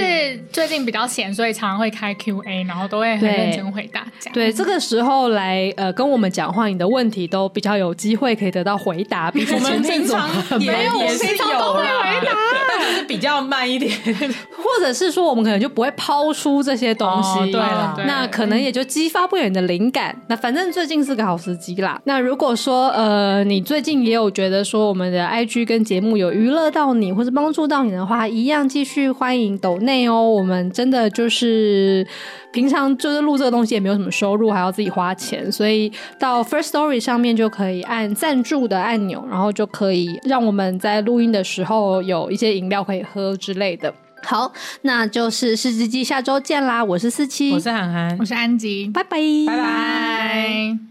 [0.51, 4.05] 最近比较闲，所以常常会开 QA，然后都会很认真回答。
[4.33, 9.31] 对，这个时候来呃跟我们讲话，你的问题都比较有机会可以得到回答。
[9.39, 11.85] 比我们平常也没有，也是有回
[12.25, 12.35] 答，
[12.67, 17.39] 但就是比较慢一点，或者是说我们可能就不会抛出这些东西。
[17.39, 20.13] 哦、对了，那可能也就激发不了你的灵感。
[20.27, 21.98] 那反正最近是个好时机啦。
[22.05, 30.29] 那如果说呃你最近也有觉得说我们的 IG 跟节目有娱乐到你，或是帮助到你的话，一样继续欢迎抖内哦。
[30.29, 32.07] 我们真的就是。
[32.51, 43.93] 平常就是录这个东西也没有什么收入，还要自己花钱，所以到 First Story 上面就可以按赞助的按钮，然后就可以让我们在录音的时候有一些饮料可以喝之类的。
[44.23, 46.83] 好，那就是四只鸡，下周见啦！
[46.83, 50.79] 我是四七，我是涵涵，我是安吉，拜拜，拜拜。